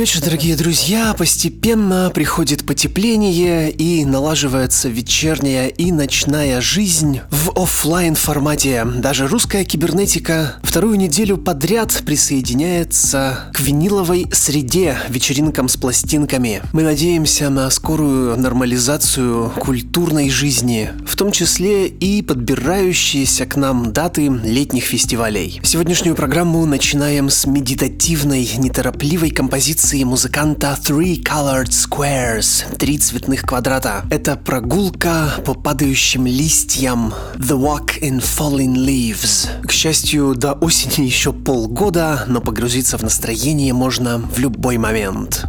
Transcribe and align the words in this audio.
Вечер, 0.00 0.22
дорогие 0.22 0.56
друзья. 0.56 1.12
Постепенно 1.12 2.10
приходит 2.14 2.64
потепление 2.64 3.70
и 3.70 4.06
налаживается 4.06 4.88
вечерняя 4.88 5.68
и 5.68 5.92
ночная 5.92 6.62
жизнь 6.62 7.20
в 7.30 7.50
офлайн 7.54 8.14
формате. 8.14 8.82
Даже 8.96 9.26
русская 9.26 9.62
кибернетика 9.62 10.56
вторую 10.62 10.96
неделю 10.96 11.36
подряд 11.36 12.02
присоединяется 12.06 13.50
к 13.52 13.60
виниловой 13.60 14.26
среде, 14.32 14.96
вечеринкам 15.10 15.68
с 15.68 15.76
пластинками. 15.76 16.62
Мы 16.72 16.82
надеемся 16.82 17.50
на 17.50 17.68
скорую 17.68 18.38
нормализацию 18.38 19.50
культурной 19.50 20.30
жизни, 20.30 20.92
в 21.06 21.14
том 21.14 21.30
числе 21.30 21.88
и 21.88 22.22
подбирающиеся 22.22 23.44
к 23.44 23.56
нам 23.56 23.92
даты 23.92 24.30
летних 24.30 24.84
фестивалей. 24.84 25.60
Сегодняшнюю 25.62 26.16
программу 26.16 26.64
начинаем 26.64 27.28
с 27.28 27.44
медитативной, 27.44 28.48
неторопливой 28.56 29.28
композиции 29.28 29.89
композиции 29.90 30.04
музыканта 30.04 30.78
Three 30.80 31.22
Colored 31.22 31.70
Squares– 31.70 32.76
три 32.78 32.98
цветных 32.98 33.42
квадрата. 33.42 34.04
Это 34.10 34.36
прогулка 34.36 35.34
по 35.44 35.54
падающим 35.54 36.26
листьям 36.26 37.12
The 37.34 37.58
Walk 37.58 38.00
in 38.00 38.20
Falling 38.20 38.74
Leaves. 38.74 39.48
К 39.66 39.72
счастью, 39.72 40.34
до 40.36 40.52
осени 40.52 41.06
еще 41.06 41.32
полгода, 41.32 42.24
но 42.28 42.40
погрузиться 42.40 42.98
в 42.98 43.02
настроение 43.02 43.72
можно 43.72 44.18
в 44.18 44.38
любой 44.38 44.78
момент. 44.78 45.44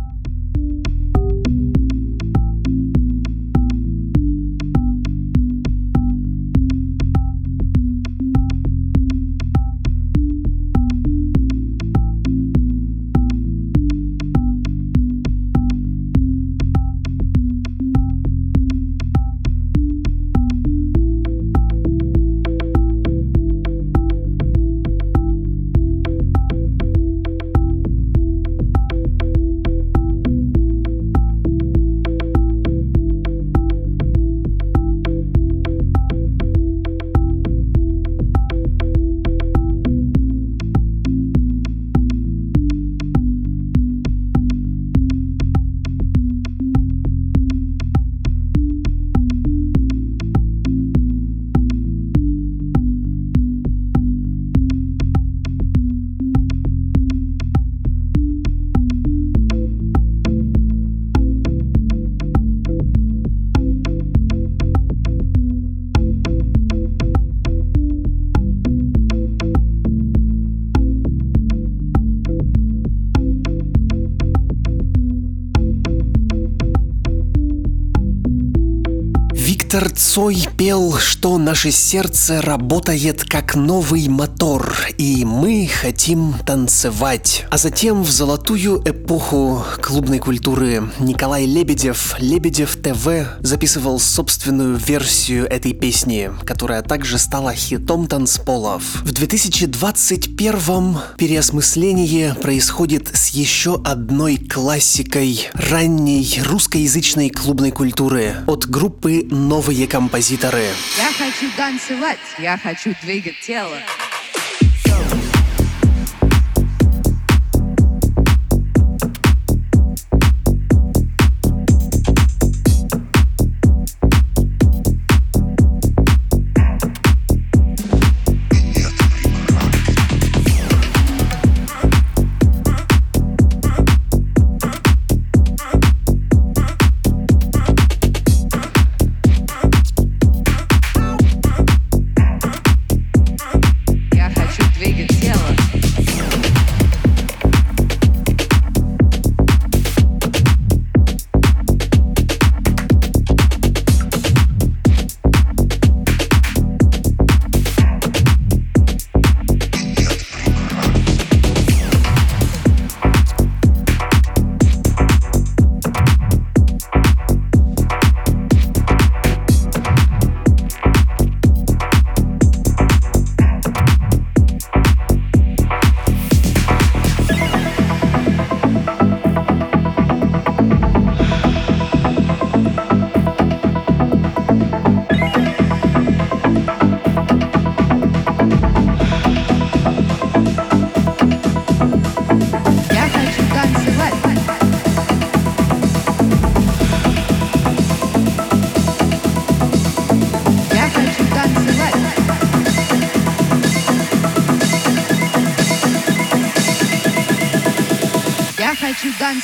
Цой 80.04 80.48
пел, 80.58 80.98
что 80.98 81.38
наше 81.38 81.72
сердце 81.72 82.42
работает 82.42 83.24
как 83.24 83.56
новый 83.56 84.08
мотор, 84.10 84.76
и 84.98 85.24
мы 85.24 85.68
хотим 85.68 86.34
танцевать. 86.46 87.46
А 87.50 87.58
затем 87.58 88.02
в 88.04 88.10
золотую 88.10 88.82
эпоху 88.84 89.64
клубной 89.80 90.18
культуры 90.20 90.92
Николай 91.00 91.46
Лебедев, 91.46 92.16
Лебедев 92.20 92.76
ТВ, 92.78 93.38
записывал 93.42 94.00
собственную 94.00 94.76
версию 94.76 95.46
этой 95.46 95.74
песни, 95.74 96.32
которая 96.46 96.82
также 96.82 97.18
стала 97.18 97.54
хитом 97.54 98.08
танцполов. 98.08 99.04
В 99.04 99.12
2021 99.14 100.98
переосмысление 101.16 102.34
происходит 102.34 103.08
с 103.14 103.30
еще 103.30 103.80
одной 103.86 104.38
классикой 104.38 105.50
ранней 105.54 106.42
русскоязычной 106.44 107.30
клубной 107.30 107.72
культуры 107.72 108.38
от 108.48 108.66
группы 108.66 109.28
«Новый 109.30 109.72
новые 109.72 109.88
композиторы. 109.92 110.70
Я 110.98 111.12
хочу 111.18 111.52
танцевать, 111.58 112.20
я 112.40 112.58
хочу 112.58 112.96
двигать 113.04 113.42
тело. 113.42 113.78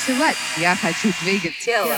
Танцевать, 0.08 0.38
я 0.58 0.76
хочу 0.76 1.12
двигать 1.22 1.58
тело. 1.58 1.96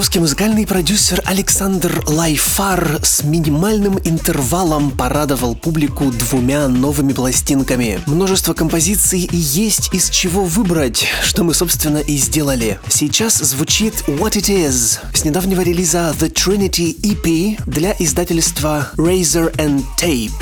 Московский 0.00 0.20
музыкальный 0.20 0.66
продюсер 0.66 1.20
Александр 1.26 2.02
Лайфар 2.06 3.00
с 3.02 3.22
минимальным 3.22 3.98
интервалом 4.02 4.92
порадовал 4.92 5.54
публику 5.54 6.10
двумя 6.10 6.68
новыми 6.68 7.12
пластинками. 7.12 8.00
Множество 8.06 8.54
композиций 8.54 9.28
и 9.30 9.36
есть 9.36 9.92
из 9.92 10.08
чего 10.08 10.46
выбрать, 10.46 11.06
что 11.22 11.44
мы, 11.44 11.52
собственно, 11.52 11.98
и 11.98 12.16
сделали. 12.16 12.80
Сейчас 12.88 13.40
звучит 13.40 13.92
What 14.06 14.38
It 14.38 14.48
Is 14.48 15.00
с 15.12 15.24
недавнего 15.26 15.60
релиза 15.60 16.14
The 16.18 16.32
Trinity 16.32 16.98
EP 17.02 17.62
для 17.66 17.94
издательства 17.98 18.88
Razor 18.96 19.54
and 19.56 19.84
Tape. 20.00 20.32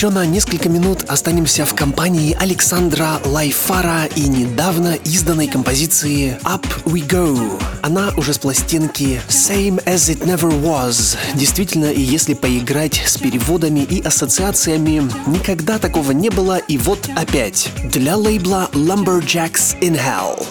Еще 0.00 0.08
на 0.08 0.24
несколько 0.24 0.70
минут 0.70 1.04
останемся 1.08 1.66
в 1.66 1.74
компании 1.74 2.34
Александра 2.40 3.20
Лайфара 3.22 4.06
и 4.06 4.22
недавно 4.22 4.94
изданной 4.94 5.46
композиции 5.46 6.38
Up 6.42 6.64
We 6.86 7.06
Go. 7.06 7.62
Она 7.82 8.08
уже 8.16 8.32
с 8.32 8.38
пластинки 8.38 9.20
Same 9.28 9.84
As 9.84 10.08
It 10.08 10.24
Never 10.24 10.58
Was. 10.62 11.18
Действительно, 11.34 11.92
и 11.92 12.00
если 12.00 12.32
поиграть 12.32 13.02
с 13.04 13.18
переводами 13.18 13.80
и 13.80 14.00
ассоциациями, 14.00 15.02
никогда 15.26 15.78
такого 15.78 16.12
не 16.12 16.30
было, 16.30 16.56
и 16.56 16.78
вот 16.78 17.06
опять. 17.14 17.68
Для 17.84 18.16
лейбла 18.16 18.70
Lumberjacks 18.72 19.78
in 19.82 20.00
Hell. 20.00 20.46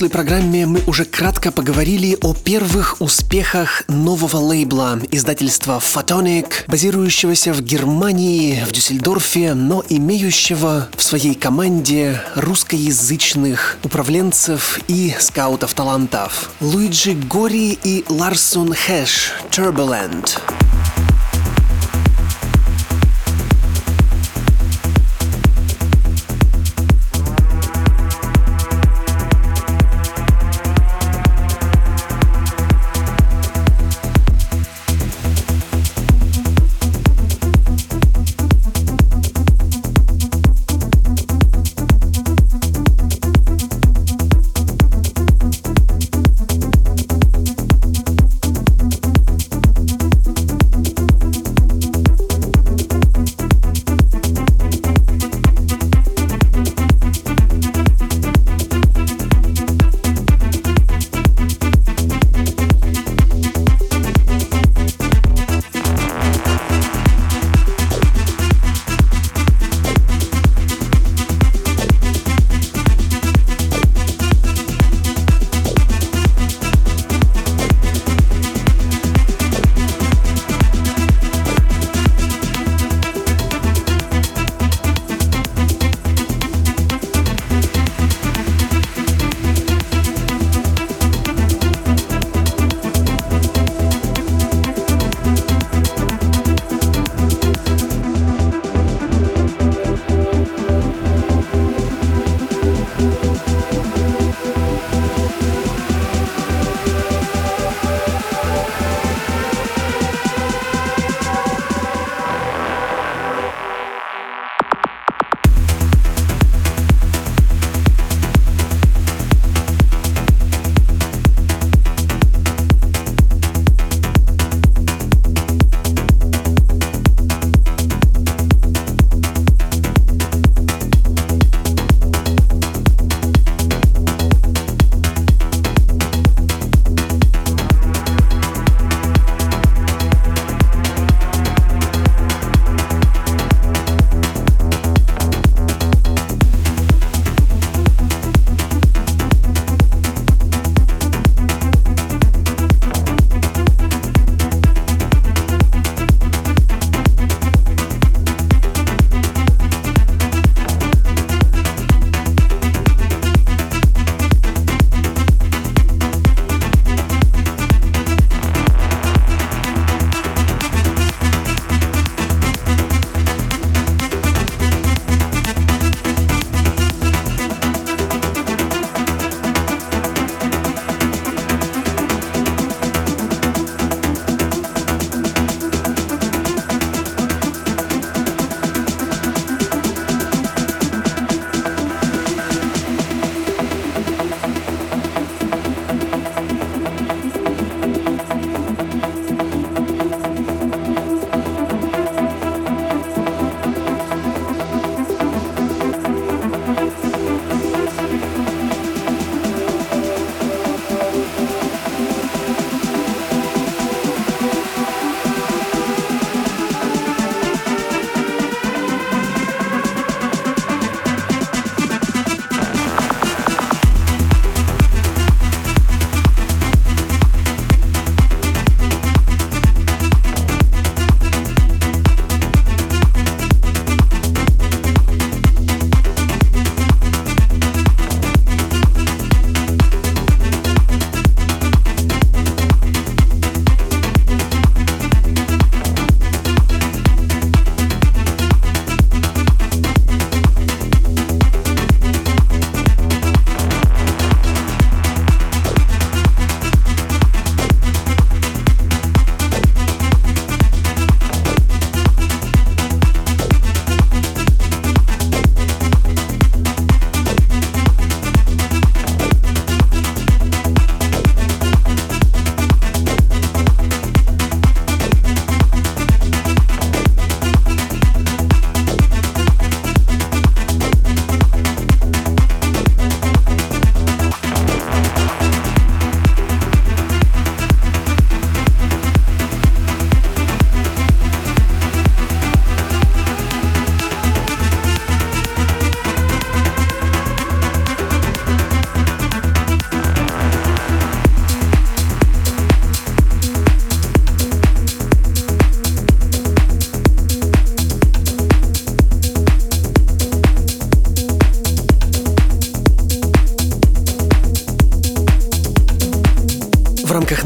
Прошлой 0.00 0.12
программе 0.12 0.64
мы 0.64 0.80
уже 0.86 1.04
кратко 1.04 1.52
поговорили 1.52 2.16
о 2.22 2.32
первых 2.32 3.02
успехах 3.02 3.82
нового 3.86 4.38
лейбла 4.38 4.98
издательства 5.10 5.78
Photonic, 5.78 6.46
базирующегося 6.68 7.52
в 7.52 7.60
Германии, 7.60 8.64
в 8.64 8.72
Дюссельдорфе, 8.72 9.52
но 9.52 9.84
имеющего 9.90 10.88
в 10.96 11.02
своей 11.02 11.34
команде 11.34 12.18
русскоязычных 12.34 13.76
управленцев 13.84 14.80
и 14.88 15.14
скаутов 15.18 15.74
талантов. 15.74 16.50
Луиджи 16.62 17.12
Гори 17.12 17.78
и 17.84 18.02
Ларсон 18.08 18.72
Хэш 18.72 19.32
Turbulent. 19.50 20.40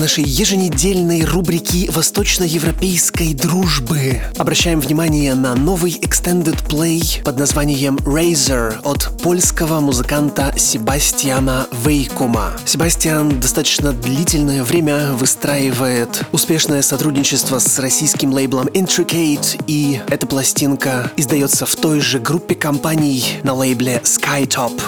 Нашей 0.04 0.24
еженедельной 0.24 1.24
рубрики 1.24 1.88
восточноевропейской 1.90 3.32
дружбы 3.32 4.20
обращаем 4.36 4.78
внимание 4.78 5.34
на 5.34 5.54
новый 5.54 5.92
extended 5.92 6.62
play 6.68 7.22
под 7.24 7.38
названием 7.38 7.96
Razor 7.96 8.82
от 8.84 9.22
польского 9.22 9.80
музыканта 9.80 10.52
Себастьяна 10.58 11.66
Вейкума. 11.86 12.52
Себастьян 12.66 13.40
достаточно 13.40 13.94
длительное 13.94 14.62
время 14.62 15.12
выстраивает 15.12 16.26
успешное 16.32 16.82
сотрудничество 16.82 17.58
с 17.58 17.78
российским 17.78 18.30
лейблом 18.34 18.66
Intricate, 18.66 19.64
и 19.66 20.02
эта 20.08 20.26
пластинка 20.26 21.10
издается 21.16 21.64
в 21.64 21.74
той 21.76 22.00
же 22.00 22.18
группе 22.18 22.54
компаний 22.54 23.24
на 23.42 23.54
лейбле 23.54 24.02
Skytop. 24.04 24.82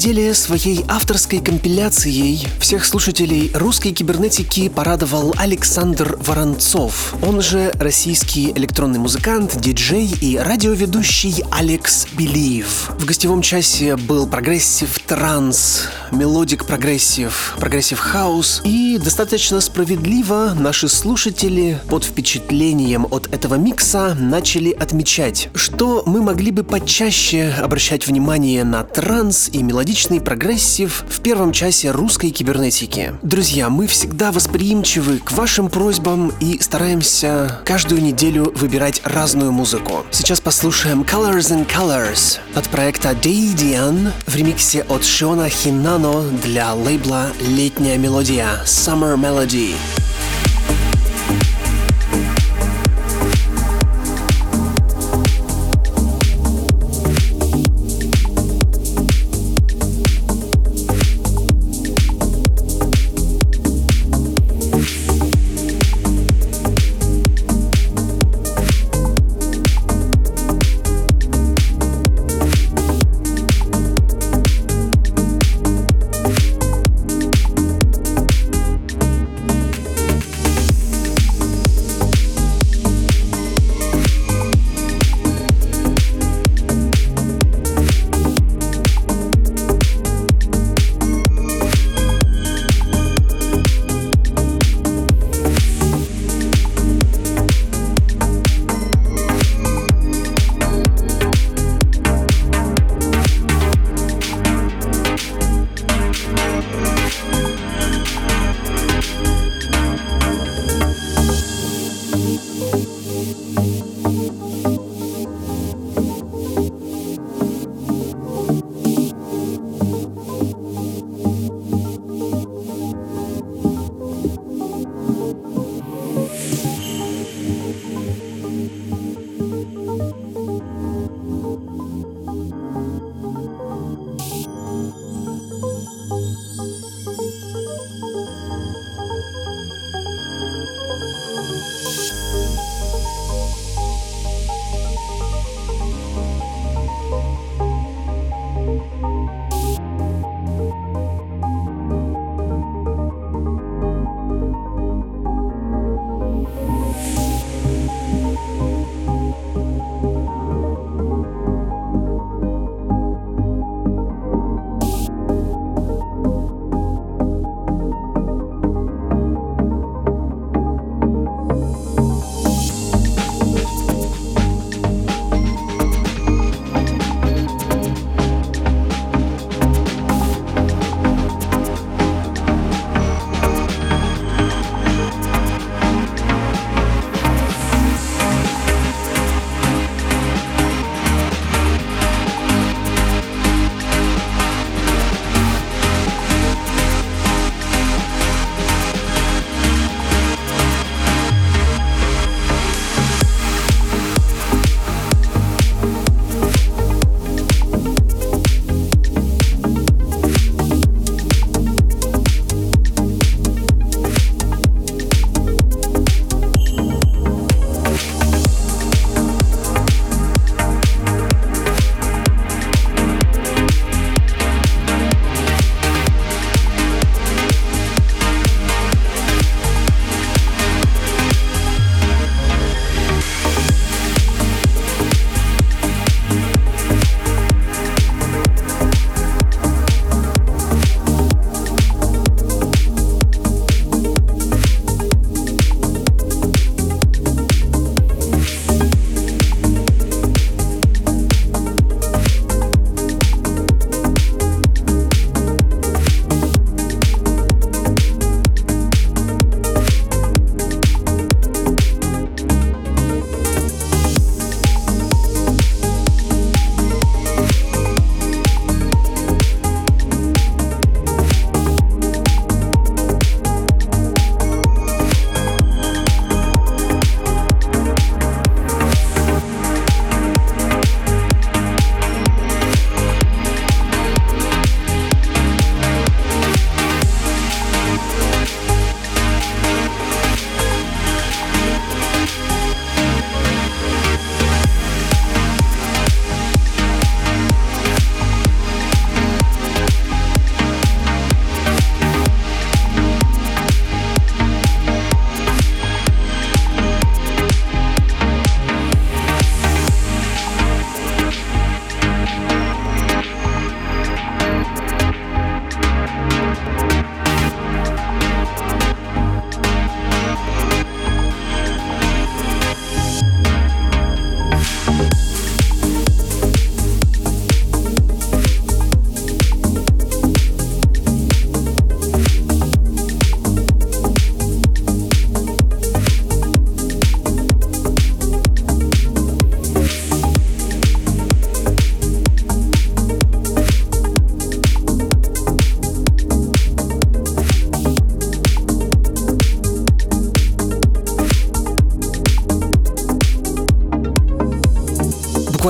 Неделе 0.00 0.32
своей 0.32 0.82
авторской 0.88 1.40
компиляцией 1.40 2.48
всех 2.58 2.86
слушателей 2.86 3.50
русской 3.52 3.92
кибернетики 3.92 4.70
порадовал 4.70 5.34
Александр 5.36 6.16
Воронцов, 6.20 7.14
он 7.22 7.42
же 7.42 7.70
российский 7.74 8.50
электронный 8.52 8.98
музыкант, 8.98 9.60
диджей 9.60 10.10
и 10.22 10.38
радиоведущий 10.38 11.44
Алекс 11.50 12.06
Белиев. 12.12 12.92
В 12.98 13.04
гостевом 13.04 13.42
часе 13.42 13.96
был 13.96 14.26
progressive 14.26 14.98
trance, 15.00 15.82
melodic 16.12 16.64
progressive, 16.64 17.56
progressive 17.58 17.98
house 17.98 18.62
и 18.64 18.98
достаточно 19.02 19.60
справедливо 19.60 20.52
наши 20.58 20.88
слушатели 20.88 21.80
под 21.88 22.04
впечатлением 22.04 23.06
от 23.10 23.32
этого 23.32 23.54
микса 23.54 24.16
начали 24.18 24.70
отмечать, 24.70 25.48
что 25.54 26.02
мы 26.06 26.22
могли 26.22 26.50
бы 26.50 26.64
почаще 26.64 27.52
обращать 27.58 28.06
внимание 28.06 28.64
на 28.64 28.82
транс 28.82 29.48
и 29.52 29.62
мелодичный 29.62 30.20
progressive 30.20 31.04
в 31.08 31.20
первом 31.20 31.52
часе 31.52 31.90
русской 31.90 32.30
кибернетики. 32.30 33.14
Друзья, 33.22 33.70
мы 33.70 33.86
всегда 33.86 34.32
восприимчивы 34.32 35.18
к 35.18 35.32
вашим 35.32 35.68
просьбам 35.68 36.32
и 36.40 36.58
стараемся 36.60 37.60
каждую 37.64 38.02
неделю 38.02 38.52
выбирать 38.56 39.00
разную 39.04 39.52
музыку. 39.52 40.04
Сейчас 40.10 40.40
послушаем 40.40 41.02
Colors 41.02 41.50
and 41.50 41.66
Colors 41.66 42.38
от 42.54 42.68
проекта 42.68 43.10
Deidian 43.10 44.12
в 44.26 44.36
ремиксе 44.36 44.82
от 44.82 45.04
Шиона 45.04 45.48
Хинано 46.00 46.30
для 46.42 46.72
лейбла 46.72 47.26
«Летняя 47.40 47.98
мелодия» 47.98 48.62
Summer 48.64 49.16
Melody. 49.16 49.74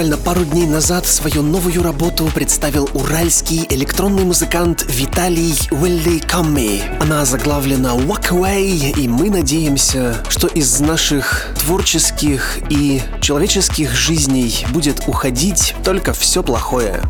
Буквально 0.01 0.17
пару 0.17 0.47
дней 0.47 0.67
назад 0.67 1.07
свою 1.07 1.43
новую 1.43 1.83
работу 1.83 2.25
представил 2.35 2.89
уральский 2.95 3.67
электронный 3.69 4.25
музыкант 4.25 4.87
Виталий 4.89 5.55
Уилли 5.71 6.21
Камми. 6.21 6.81
Она 7.03 7.27
заглавлена 7.27 7.89
Walk 7.89 8.31
Away, 8.31 8.99
и 8.99 9.09
мы 9.09 9.29
надеемся, 9.29 10.17
что 10.31 10.47
из 10.47 10.81
наших 10.81 11.49
творческих 11.59 12.61
и 12.71 13.03
человеческих 13.21 13.93
жизней 13.93 14.65
будет 14.71 15.03
уходить 15.07 15.75
только 15.85 16.15
все 16.15 16.43
плохое. 16.43 17.03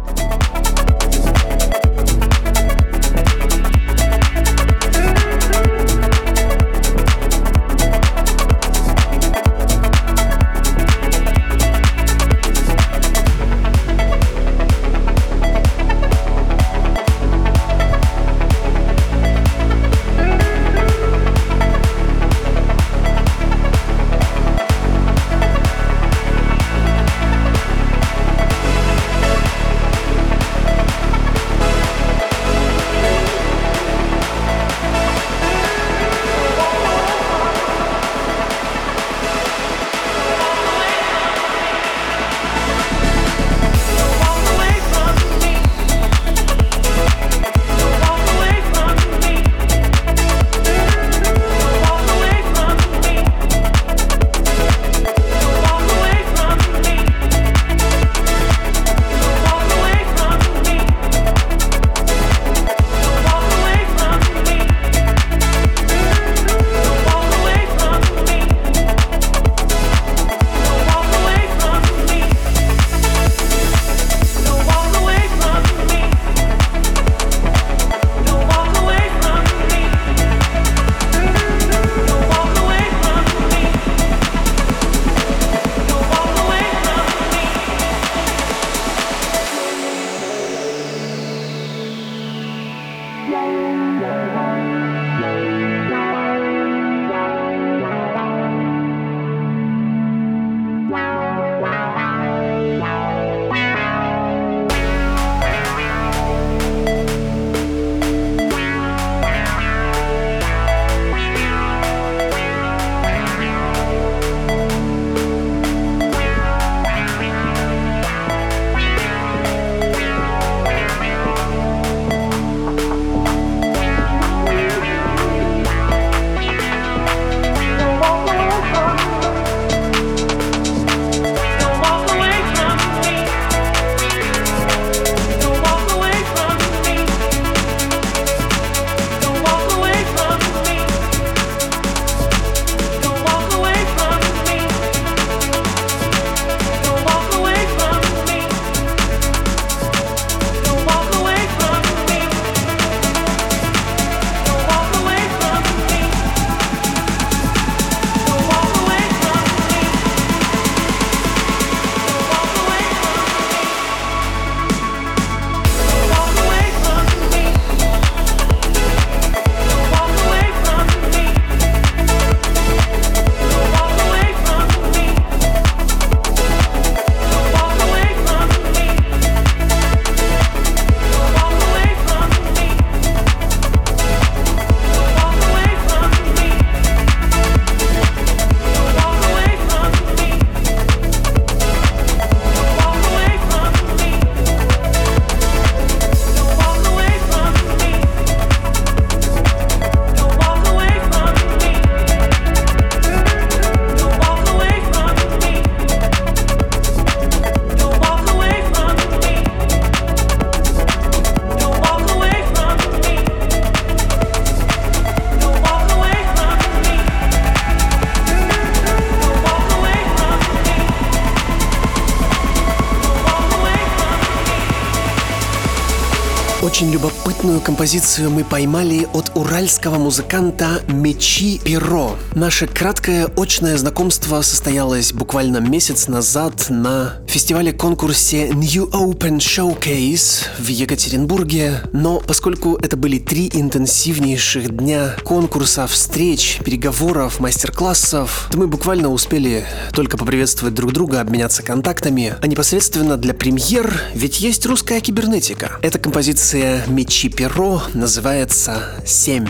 Композицию 227.71 228.33
мы 228.33 228.43
поймали 228.43 229.07
от 229.13 229.31
уральского 229.37 229.97
музыканта 229.97 230.83
Мечи 230.89 231.61
Перо. 231.65 232.17
Наше 232.35 232.67
краткое 232.67 233.29
очное 233.37 233.79
знакомство 233.79 234.43
состоялось 234.43 235.13
буквально 235.13 235.59
месяц 235.59 236.09
назад 236.09 236.67
на 236.69 237.19
фестивале-конкурсе 237.31 238.49
New 238.49 238.91
Open 238.91 239.39
Showcase 239.39 240.47
в 240.59 240.67
Екатеринбурге. 240.67 241.81
Но 241.93 242.19
поскольку 242.19 242.77
это 242.77 242.97
были 242.97 243.19
три 243.19 243.49
интенсивнейших 243.53 244.77
дня 244.77 245.15
конкурса, 245.23 245.87
встреч, 245.87 246.59
переговоров, 246.65 247.39
мастер-классов, 247.39 248.49
то 248.51 248.59
мы 248.59 248.67
буквально 248.67 249.11
успели 249.11 249.65
только 249.93 250.19
поприветствовать 250.19 250.75
друг 250.75 250.93
друга, 250.93 251.21
обменяться 251.21 251.63
контактами, 251.63 252.35
а 252.43 252.47
непосредственно 252.49 253.17
для 253.17 253.33
премьер, 253.33 254.03
ведь 254.15 254.41
есть 254.41 254.67
русская 254.67 255.01
кибернетика. 255.01 255.79
Эта 255.83 255.99
композиция 255.99 256.85
«Мечи 256.89 257.29
перо» 257.29 257.83
называется 257.95 258.97
«Семь». 259.07 259.47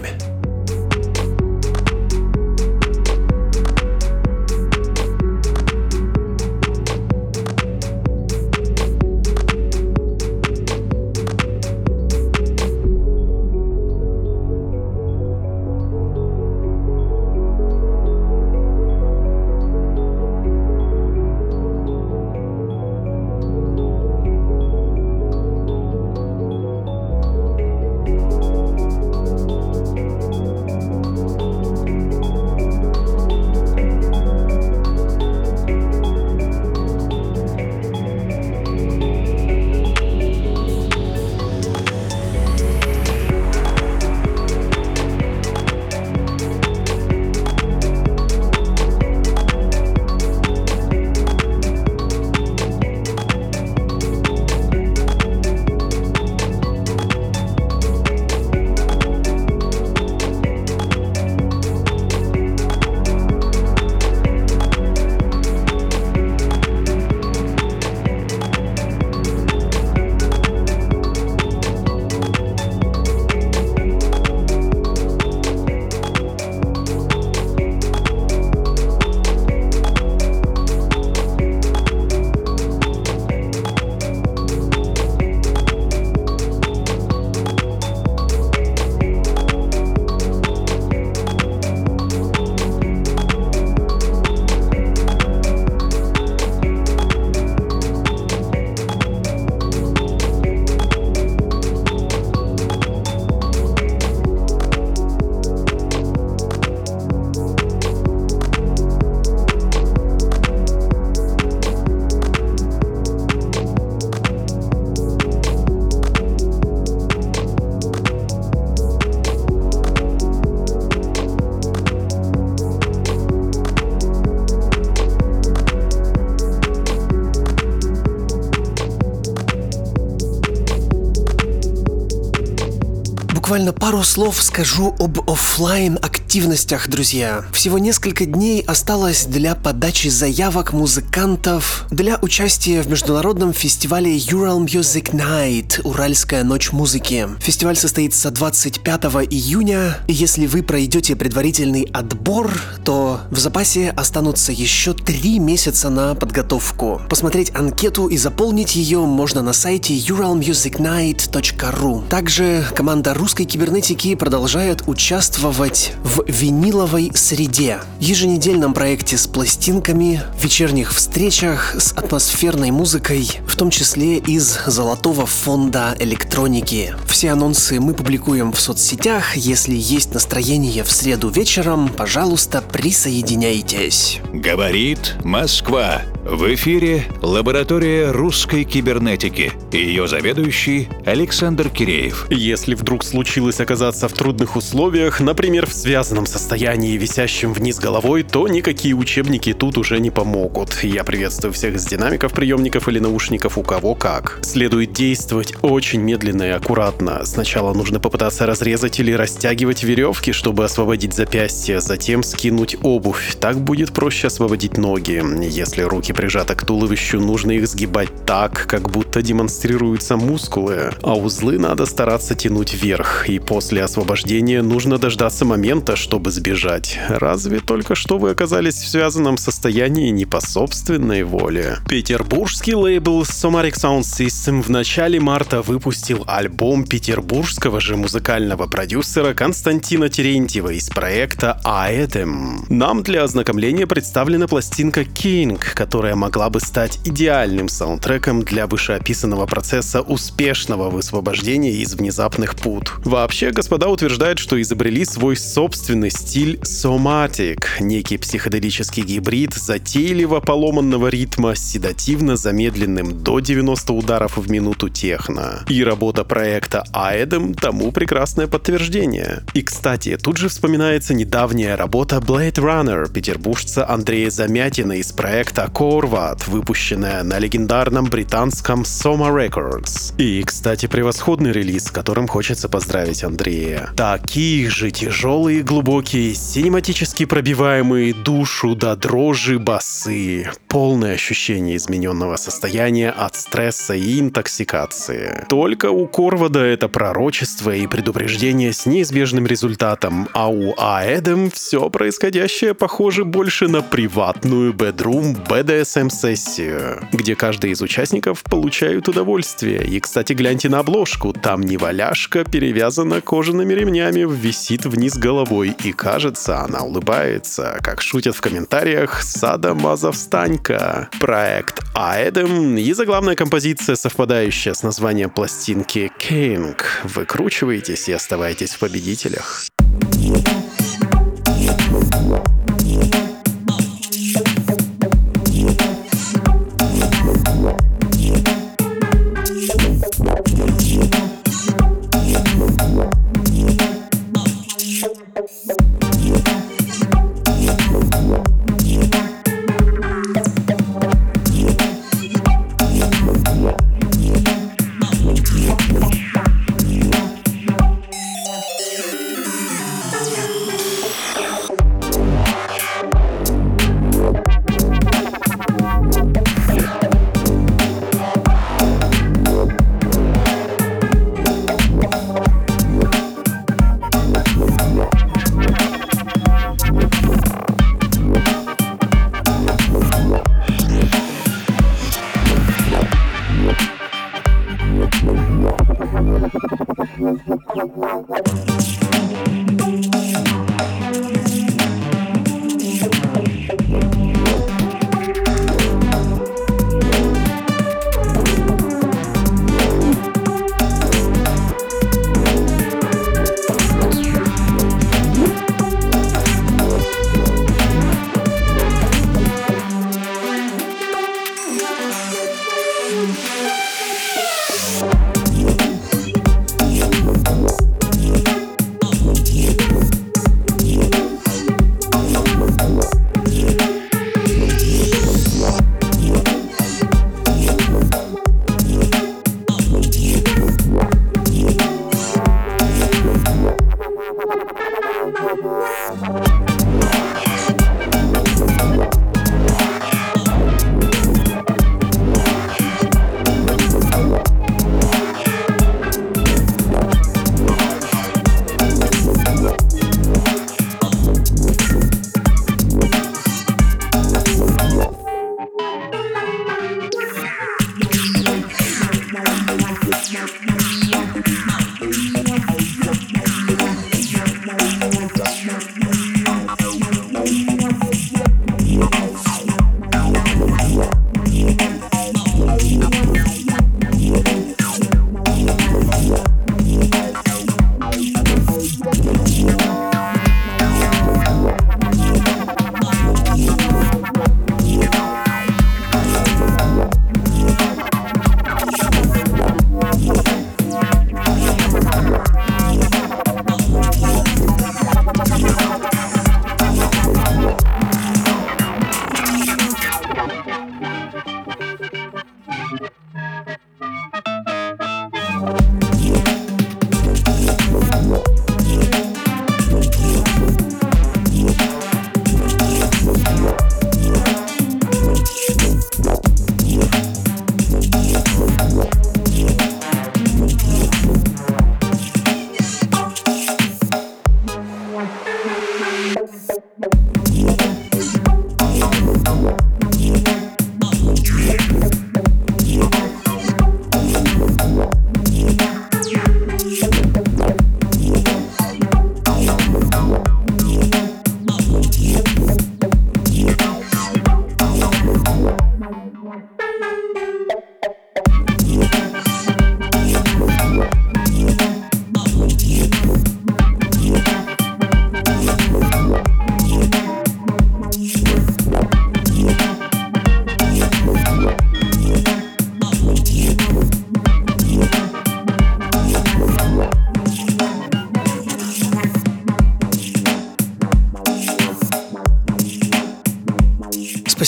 Пару 133.91 134.05
слов 134.05 134.41
скажу 134.41 134.95
об 135.01 135.29
офлайн 135.29 135.99
активностях, 136.31 136.89
друзья. 136.89 137.45
Всего 137.53 137.81
несколько 137.81 138.25
дней 138.25 138.63
осталось 138.63 139.25
для 139.25 139.57
подачи 139.57 140.07
заявок 140.07 140.73
музыкантов 140.73 141.87
для 141.91 142.21
участия 142.23 142.83
в 142.83 142.89
международном 142.89 143.53
фестивале 143.53 144.17
Ural 144.17 144.65
Music 144.65 145.11
Night– 145.11 145.83
Уральская 145.85 146.45
ночь 146.45 146.71
музыки. 146.71 147.27
Фестиваль 147.41 147.77
состоится 147.77 148.31
25 148.31 149.01
июня, 149.29 149.99
и 150.07 150.13
если 150.13 150.47
вы 150.47 150.63
пройдете 150.63 151.17
предварительный 151.17 151.89
отбор, 151.93 152.57
то 152.85 153.23
в 153.33 153.39
запасе 153.41 153.91
останутся 153.91 154.53
еще 154.53 154.93
три 154.93 155.41
месяца 155.41 155.91
на 155.91 156.15
подготовку. 156.15 157.03
Посмотреть 157.11 157.51
анкету 157.57 158.07
и 158.07 158.17
заполнить 158.17 158.77
ее 158.77 159.01
можно 159.01 159.43
на 159.43 159.53
сайте 159.53 159.95
uralmusicnight.ru. 159.95 162.09
Также 162.09 162.65
команда 162.73 163.15
русской 163.15 163.47
кибернетики 163.47 164.15
продолжает 164.15 164.85
участвовать 164.87 165.95
в 166.05 166.20
виниловой 166.27 167.11
среде. 167.15 167.81
Еженедельном 168.01 168.75
проекте 168.75 169.17
с 169.17 169.27
пластинками, 169.27 170.23
вечерних 170.41 170.93
встречах 170.93 171.75
с 171.79 171.93
атмосферной 171.93 172.71
музыкой, 172.71 173.29
в 173.47 173.57
том 173.57 173.71
числе 173.71 174.19
из 174.19 174.59
золотого 174.67 175.27
фонда 175.27 175.97
электроники. 175.99 176.95
Все 177.07 177.31
анонсы 177.31 177.81
мы 177.81 177.95
публикуем 177.95 178.53
в 178.53 178.61
соцсетях. 178.61 179.37
Если 179.37 179.75
есть 179.75 180.15
настроение 180.15 180.85
в 180.85 180.91
среду 180.91 181.29
вечером, 181.29 181.89
пожалуйста, 181.89 182.63
присоединяйтесь. 182.63 184.21
Говорит 184.33 185.17
Москва. 185.25 186.03
В 186.23 186.55
эфире 186.55 187.05
лаборатория 187.23 188.11
русской 188.11 188.65
кибернетики. 188.65 189.53
Ее 189.73 190.07
заведующий 190.07 190.91
Александр 191.07 191.71
Киреев. 191.71 192.27
Если 192.29 192.75
вдруг 192.75 193.05
случилось 193.05 193.59
оказаться 193.59 194.07
в 194.07 194.13
трудных 194.13 194.55
условиях, 194.55 195.21
например, 195.21 195.67
в 195.67 195.73
связанном 195.73 196.27
состоянии, 196.27 196.99
висящем 196.99 197.55
вниз 197.55 197.79
головой, 197.79 198.23
то 198.23 198.47
никакие 198.49 198.95
учебники 198.95 199.55
тут 199.55 199.79
уже 199.79 199.99
не 199.99 200.11
помогут. 200.11 200.83
Я 200.83 201.05
приветствую 201.05 201.55
всех 201.55 201.81
с 201.81 201.87
динамиков, 201.87 202.35
приемников 202.35 202.87
или 202.89 202.99
наушников, 202.99 203.57
у 203.57 203.63
кого 203.63 203.95
как. 203.95 204.41
Следует 204.43 204.93
действовать 204.93 205.55
очень 205.63 206.03
медленно 206.03 206.43
и 206.43 206.51
аккуратно. 206.51 207.25
Сначала 207.25 207.73
нужно 207.73 207.99
попытаться 207.99 208.45
разрезать 208.45 209.01
или 209.01 209.13
растягивать 209.13 209.83
веревки, 209.85 210.33
чтобы 210.33 210.67
освободить 210.67 211.15
запястье, 211.15 211.81
затем 211.81 212.23
скинуть 212.23 212.77
обувь. 212.83 213.37
Так 213.41 213.59
будет 213.59 213.95
проще 213.95 214.27
освободить 214.27 214.77
ноги. 214.77 215.25
Если 215.49 215.81
руки 215.81 216.10
прижаты 216.13 216.55
к 216.55 216.65
туловищу, 216.65 217.21
нужно 217.21 217.53
их 217.53 217.67
сгибать 217.67 218.11
так, 218.27 218.67
как 218.67 218.91
будто 218.91 219.23
демонстрируются 219.23 220.17
мускулы, 220.17 220.93
а 221.03 221.17
узлы 221.17 221.59
надо 221.59 221.87
стараться 221.87 222.35
тянуть 222.35 222.75
вверх, 222.75 223.29
и 223.29 223.39
после 223.39 223.83
освобождения 223.83 224.63
нужно 224.63 224.99
дождаться 224.99 225.45
момента, 225.45 225.97
чтобы 225.97 226.31
сбежать. 226.31 226.99
Разве 227.09 227.61
только 227.61 227.95
что 227.95 228.19
вы 228.19 228.31
оказались 228.31 228.77
в 228.77 228.89
связанном 228.89 229.37
состоянии 229.37 230.11
не 230.11 230.27
по 230.27 230.41
собственной 230.41 231.23
воле. 231.23 231.77
Петербургский 231.89 232.75
лейбл 232.75 233.23
Somatic 233.23 233.75
Sound 233.75 234.03
System 234.03 234.63
в 234.63 234.71
начале 234.71 235.21
марта 235.21 235.63
выпустил 235.63 236.25
альбом 236.27 236.85
петербургского 236.85 237.81
же 237.81 237.97
музыкального 237.97 238.67
продюсера 238.67 239.35
Константина 239.35 240.09
Терентьева 240.09 240.71
из 240.71 240.89
проекта 240.89 241.61
Aedem. 241.65 242.65
Нам 242.69 243.03
для 243.03 243.25
ознакомления 243.25 243.87
представлена 243.87 244.47
пластинка 244.47 245.03
King, 245.03 245.61
которая 245.75 246.00
могла 246.15 246.51
бы 246.51 246.61
стать 246.61 246.99
идеальным 247.05 247.69
саундтреком 247.69 248.43
для 248.43 248.67
вышеописанного 248.67 249.47
процесса 249.47 250.01
успешного 250.01 250.91
высвобождения 250.91 251.73
из 251.73 251.95
внезапных 251.95 252.57
пут. 252.57 252.93
Вообще, 253.05 253.51
господа 253.51 253.89
утверждают, 253.89 254.39
что 254.39 254.61
изобрели 254.61 255.05
свой 255.05 255.37
собственный 255.37 256.11
стиль 256.11 256.59
Somatic, 256.63 257.65
некий 257.81 258.19
психоделический 258.19 259.03
гибрид 259.03 259.55
затейливо 259.55 260.41
поломанного 260.41 261.09
ритма 261.09 261.55
с 261.55 261.61
седативно 261.61 262.37
замедленным 262.37 263.23
до 263.23 263.41
90 263.41 263.93
ударов 263.93 264.37
в 264.37 264.51
минуту 264.51 264.89
техно. 264.89 265.65
И 265.69 265.85
работа 265.85 266.25
проекта 266.25 266.85
Aedem 266.93 267.55
тому 267.55 267.93
прекрасное 267.93 268.47
подтверждение. 268.47 269.43
И, 269.55 269.63
кстати, 269.63 270.17
тут 270.17 270.37
же 270.37 270.49
вспоминается 270.49 271.15
недавняя 271.15 271.77
работа 271.77 272.17
Blade 272.17 272.57
Runner 272.57 273.11
петербуржца 273.13 273.89
Андрея 273.89 274.31
Замятина 274.31 274.93
из 274.93 275.13
проекта 275.13 275.65
Corvat, 275.91 276.49
выпущенная 276.49 277.25
на 277.25 277.41
легендарном 277.41 278.05
британском 278.05 278.83
Soma 278.83 279.29
Records. 279.35 280.15
И, 280.19 280.41
кстати, 280.45 280.87
превосходный 280.87 281.51
релиз, 281.51 281.87
с 281.87 281.91
которым 281.91 282.29
хочется 282.29 282.69
поздравить 282.69 283.25
Андрея. 283.25 283.91
Такие 283.97 284.71
же 284.71 284.93
тяжелые, 284.93 285.65
глубокие, 285.65 286.33
синематически 286.37 287.25
пробиваемые 287.25 288.15
душу 288.15 288.77
до 288.77 288.95
дрожи 288.95 289.59
басы. 289.59 290.49
Полное 290.69 291.15
ощущение 291.15 291.77
измененного 291.77 292.37
состояния 292.37 293.11
от 293.11 293.35
стресса 293.35 293.95
и 293.95 294.21
интоксикации. 294.21 295.45
Только 295.49 295.91
у 295.91 296.07
Корвада 296.07 296.61
это 296.61 296.89
пророчество 296.89 297.75
и 297.75 297.89
предупреждение 297.89 298.73
с 298.73 298.87
неизбежным 298.87 299.45
результатом, 299.45 300.29
а 300.35 300.49
у 300.49 300.73
Аэдем 300.79 301.51
все 301.51 301.91
происходящее 301.91 302.75
похоже 302.75 303.25
больше 303.25 303.67
на 303.67 303.83
приватную 303.83 304.73
бедрум 304.73 305.35
BDSM-сессию, 305.81 307.09
где 307.13 307.35
каждый 307.35 307.71
из 307.71 307.81
участников 307.81 308.43
получают 308.43 309.09
удовольствие. 309.09 309.85
И, 309.85 310.01
кстати, 310.01 310.33
гляньте 310.33 310.69
на 310.69 310.81
обложку, 310.81 311.33
там 311.33 311.63
не 311.63 311.77
валяшка 311.77 312.45
перевязана 312.45 313.21
кожаными 313.21 313.73
ремнями, 313.73 314.27
висит 314.31 314.85
вниз 314.85 315.17
головой, 315.17 315.75
и 315.83 315.93
кажется, 315.93 316.61
она 316.61 316.81
улыбается, 316.81 317.79
как 317.83 318.03
шутят 318.03 318.37
в 318.37 318.41
комментариях 318.41 319.23
Сада 319.23 319.75
Мазовстанька. 319.75 321.09
Проект 321.19 321.81
Аэдем 321.95 322.77
и 322.77 322.93
заглавная 322.93 323.35
композиция, 323.35 323.97
совпадающая 323.97 324.75
с 324.75 324.83
названием 324.83 325.31
пластинки 325.31 326.11
King. 326.21 326.77
Выкручивайтесь 327.05 328.09
и 328.09 328.13
оставайтесь 328.13 328.73
в 328.73 328.79
победителях. 328.79 329.65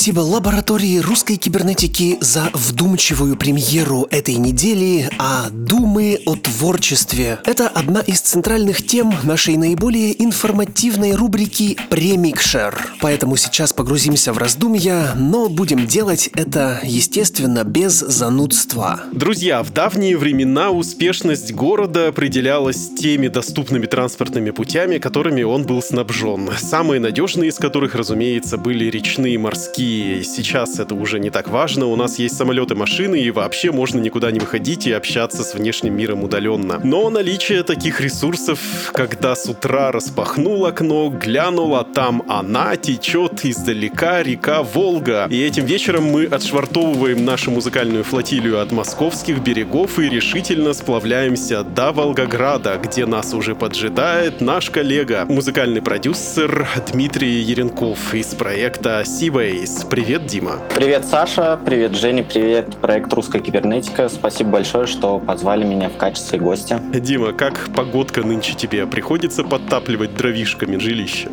Спасибо 0.03 0.19
лаборатории 0.19 0.99
русской 0.99 1.37
кибернетики 1.37 2.19
за 2.21 2.51
вдумчивую 2.55 3.37
премьеру 3.37 4.09
этой 4.11 4.35
недели 4.35 5.09
о 5.17 5.49
думы 5.49 6.19
о 6.27 6.35
творчестве. 6.35 7.39
Это 7.45 7.69
одна 7.69 8.01
из 8.01 8.21
центральных 8.21 8.85
тем 8.85 9.15
нашей 9.23 9.57
наиболее 9.57 10.21
информативной 10.21 11.15
рубрики 11.15 11.79
«Премикшер». 11.89 12.95
Поэтому 13.01 13.37
сейчас 13.37 13.73
погрузимся 13.73 14.33
в 14.33 14.39
раздумья, 14.39 15.13
но 15.15 15.49
будем 15.49 15.87
делать 15.87 16.31
это, 16.35 16.81
естественно, 16.83 17.63
без 17.63 18.01
занудства. 18.01 19.03
Друзья, 19.13 19.63
в 19.63 19.73
давние 19.73 20.17
времена 20.17 20.71
успешность 20.71 21.53
города 21.53 22.09
определялась 22.09 22.91
теми 22.99 23.29
доступными 23.29 23.87
транспортными 23.87 24.51
путями, 24.51 24.99
которыми 24.99 25.45
он 25.45 25.63
был 25.63 25.81
снабжен. 25.81 26.51
Самые 26.59 26.99
надежные 26.99 27.51
из 27.51 27.55
которых, 27.55 27.95
разумеется, 27.95 28.59
были 28.59 28.87
речные, 28.87 29.39
морские 29.39 29.92
сейчас 30.25 30.79
это 30.79 30.95
уже 30.95 31.19
не 31.19 31.31
так 31.31 31.49
важно. 31.49 31.87
У 31.87 31.97
нас 31.97 32.19
есть 32.19 32.37
самолеты, 32.37 32.75
машины, 32.75 33.21
и 33.21 33.31
вообще 33.31 33.73
можно 33.73 33.99
никуда 33.99 34.31
не 34.31 34.41
выходить 34.41 34.87
и 34.87 34.93
общаться 34.93 35.43
с 35.45 35.55
внешним 35.55 35.97
миром 35.97 36.25
удаленно. 36.25 36.81
Но 36.83 37.11
наличие 37.11 37.63
таких 37.63 38.01
ресурсов, 38.01 38.59
когда 38.93 39.35
с 39.35 39.47
утра 39.47 39.93
распахнул 39.93 40.67
окно, 40.67 41.09
глянул, 41.11 41.77
а 41.77 41.85
там 41.85 42.23
она 42.29 42.77
течет 42.77 43.45
издалека 43.45 44.23
река 44.23 44.63
Волга. 44.63 45.27
И 45.31 45.41
этим 45.43 45.65
вечером 45.65 46.05
мы 46.05 46.27
отшвартовываем 46.27 47.25
нашу 47.25 47.51
музыкальную 47.51 48.05
флотилию 48.05 48.61
от 48.61 48.73
московских 48.73 49.41
берегов 49.43 49.99
и 49.99 50.09
решительно 50.09 50.73
сплавляемся 50.73 51.63
до 51.63 51.93
Волгограда, 51.93 52.79
где 52.83 53.07
нас 53.07 53.35
уже 53.35 53.55
поджидает 53.55 54.41
наш 54.41 54.71
коллега, 54.71 55.27
музыкальный 55.29 55.83
продюсер 55.83 56.69
Дмитрий 56.93 57.41
Еренков 57.41 58.15
из 58.15 58.35
проекта 58.35 59.03
Seaways. 59.03 59.82
Привет, 59.89 60.27
Дима. 60.27 60.59
Привет, 60.75 61.05
Саша. 61.05 61.59
Привет, 61.65 61.95
Женя. 61.95 62.25
Привет, 62.25 62.77
проект 62.81 63.13
«Русская 63.13 63.41
кибернетика». 63.41 64.09
Спасибо 64.09 64.51
большое, 64.51 64.87
что 64.87 65.19
позвали 65.19 65.65
меня 65.65 65.89
в 65.91 65.97
качестве 65.97 66.39
гостя. 66.39 66.81
Дима, 66.95 67.33
как 67.33 67.69
погодка 67.75 68.23
нынче 68.23 68.55
тебе? 68.55 68.87
Приходится 68.87 69.45
подтапливать 69.45 70.15
дровишками 70.15 70.79
жилище? 70.79 71.29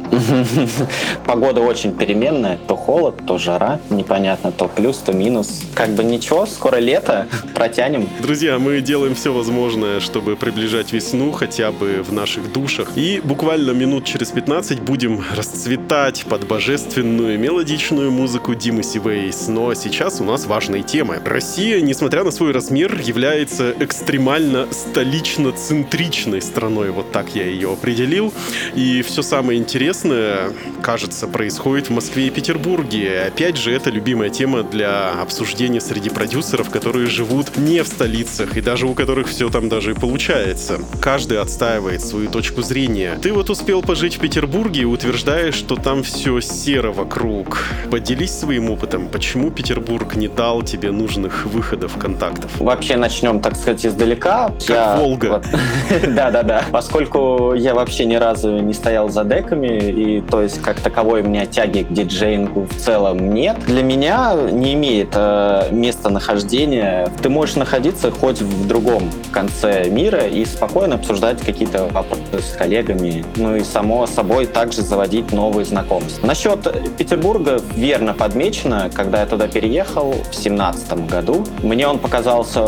Погода 1.26 1.62
очень 1.62 1.96
переменная. 1.96 2.58
То 2.68 2.76
холод, 2.76 3.16
то 3.26 3.38
жара. 3.38 3.80
Непонятно, 3.90 4.52
то 4.52 4.68
плюс, 4.68 4.98
то 4.98 5.14
минус. 5.14 5.64
Как 5.76 5.90
бы 5.92 6.04
ничего, 6.04 6.46
скоро 6.46 6.78
лето. 6.78 7.28
Протянем. 7.56 8.10
Друзья, 8.22 8.60
мы 8.60 8.82
делаем 8.82 9.16
все 9.16 9.32
возможное, 9.32 10.00
чтобы 10.00 10.36
приближать 10.36 10.92
весну 10.92 11.32
хотя 11.32 11.72
бы 11.72 12.04
в 12.04 12.12
наших 12.12 12.52
душах. 12.52 12.90
И 12.96 13.22
буквально 13.24 13.72
минут 13.72 14.06
через 14.06 14.32
15 14.32 14.82
будем 14.82 15.24
расцветать 15.36 16.26
под 16.26 16.46
божественную 16.48 17.40
мелодичную 17.40 18.12
музыку 18.12 18.39
музыку 18.40 18.56
Димы 18.56 18.84
Сивейс. 18.84 19.48
Но 19.50 19.74
сейчас 19.74 20.22
у 20.22 20.24
нас 20.24 20.46
важные 20.46 20.82
темы. 20.82 21.20
Россия, 21.26 21.82
несмотря 21.82 22.24
на 22.24 22.32
свой 22.32 22.54
размер, 22.54 22.98
является 23.02 23.74
экстремально 23.80 24.68
столично-центричной 24.72 26.42
страной. 26.42 26.92
Вот 26.92 27.12
так 27.12 27.36
я 27.36 27.46
ее 27.46 27.74
определил. 27.74 28.34
И 28.76 29.02
все 29.02 29.22
самое 29.22 29.60
интересное, 29.60 30.52
кажется, 30.82 31.28
происходит 31.28 31.90
в 31.90 31.92
Москве 31.92 32.28
и 32.28 32.30
Петербурге. 32.30 33.24
Опять 33.28 33.58
же, 33.58 33.74
это 33.74 33.90
любимая 33.90 34.30
тема 34.30 34.64
для 34.64 35.12
обсуждения 35.22 35.82
среди 35.82 36.10
продюсеров, 36.10 36.70
которые 36.70 37.08
живут 37.08 37.58
не 37.58 37.84
в 37.84 37.88
столицах 37.88 38.56
и 38.56 38.62
даже 38.62 38.88
у 38.88 38.94
которых 38.94 39.28
все 39.28 39.50
там 39.50 39.68
даже 39.68 39.92
и 39.92 39.94
получается. 39.96 40.80
Каждый 41.02 41.40
отстаивает 41.40 42.02
свою 42.02 42.30
точку 42.30 42.62
зрения. 42.62 43.20
Ты 43.22 43.34
вот 43.34 43.50
успел 43.50 43.82
пожить 43.82 44.16
в 44.16 44.20
Петербурге 44.20 44.82
и 44.82 44.86
утверждаешь, 44.86 45.56
что 45.56 45.76
там 45.76 46.04
все 46.04 46.40
серо 46.40 46.92
вокруг. 46.94 47.66
Поделись 47.92 48.29
поделись 48.30 48.40
своим 48.40 48.70
опытом. 48.72 49.08
Почему 49.08 49.52
Петербург 49.52 50.16
не 50.16 50.28
дал 50.28 50.62
тебе 50.62 50.92
нужных 50.92 51.46
выходов, 51.46 51.98
контактов? 51.98 52.52
Вообще 52.60 52.96
начнем, 52.96 53.40
так 53.40 53.56
сказать, 53.56 53.86
издалека. 53.86 54.52
Как 54.60 54.70
я... 54.70 54.96
Волга. 54.98 55.42
Да-да-да. 56.08 56.64
Поскольку 56.72 57.54
я 57.54 57.74
вообще 57.74 58.06
ни 58.06 58.16
разу 58.16 58.60
не 58.60 58.74
стоял 58.74 59.10
за 59.10 59.24
деками, 59.24 59.68
и 59.68 60.22
то 60.22 60.42
есть 60.42 60.62
как 60.62 60.80
таковой 60.80 61.22
у 61.22 61.26
меня 61.26 61.46
тяги 61.46 61.84
к 61.84 61.92
диджеингу 61.92 62.68
в 62.70 62.76
целом 62.76 63.34
нет, 63.34 63.58
для 63.68 63.84
меня 63.84 64.36
не 64.52 64.74
имеет 64.74 65.10
э, 65.14 65.70
местонахождения. 65.72 67.12
Ты 67.22 67.30
можешь 67.30 67.56
находиться 67.56 68.12
хоть 68.12 68.42
в 68.42 68.68
другом 68.68 69.12
конце 69.32 69.90
мира 69.90 70.26
и 70.28 70.46
спокойно 70.46 70.96
обсуждать 70.96 71.42
какие-то 71.42 71.86
вопросы 71.86 72.20
с 72.42 72.58
коллегами, 72.58 73.24
ну 73.36 73.56
и 73.56 73.64
само 73.64 74.08
собой 74.08 74.46
также 74.46 74.82
заводить 74.82 75.32
новые 75.32 75.66
знакомства. 75.66 76.26
Насчет 76.26 76.60
Петербурга, 76.98 77.62
верно, 77.76 78.10
верно 78.10 78.14
подмечено, 78.20 78.92
когда 78.94 79.22
я 79.22 79.26
туда 79.26 79.48
переехал 79.48 80.14
в 80.30 80.36
семнадцатом 80.36 81.08
году, 81.08 81.46
мне 81.64 81.88
он 81.88 82.00
показался 82.00 82.62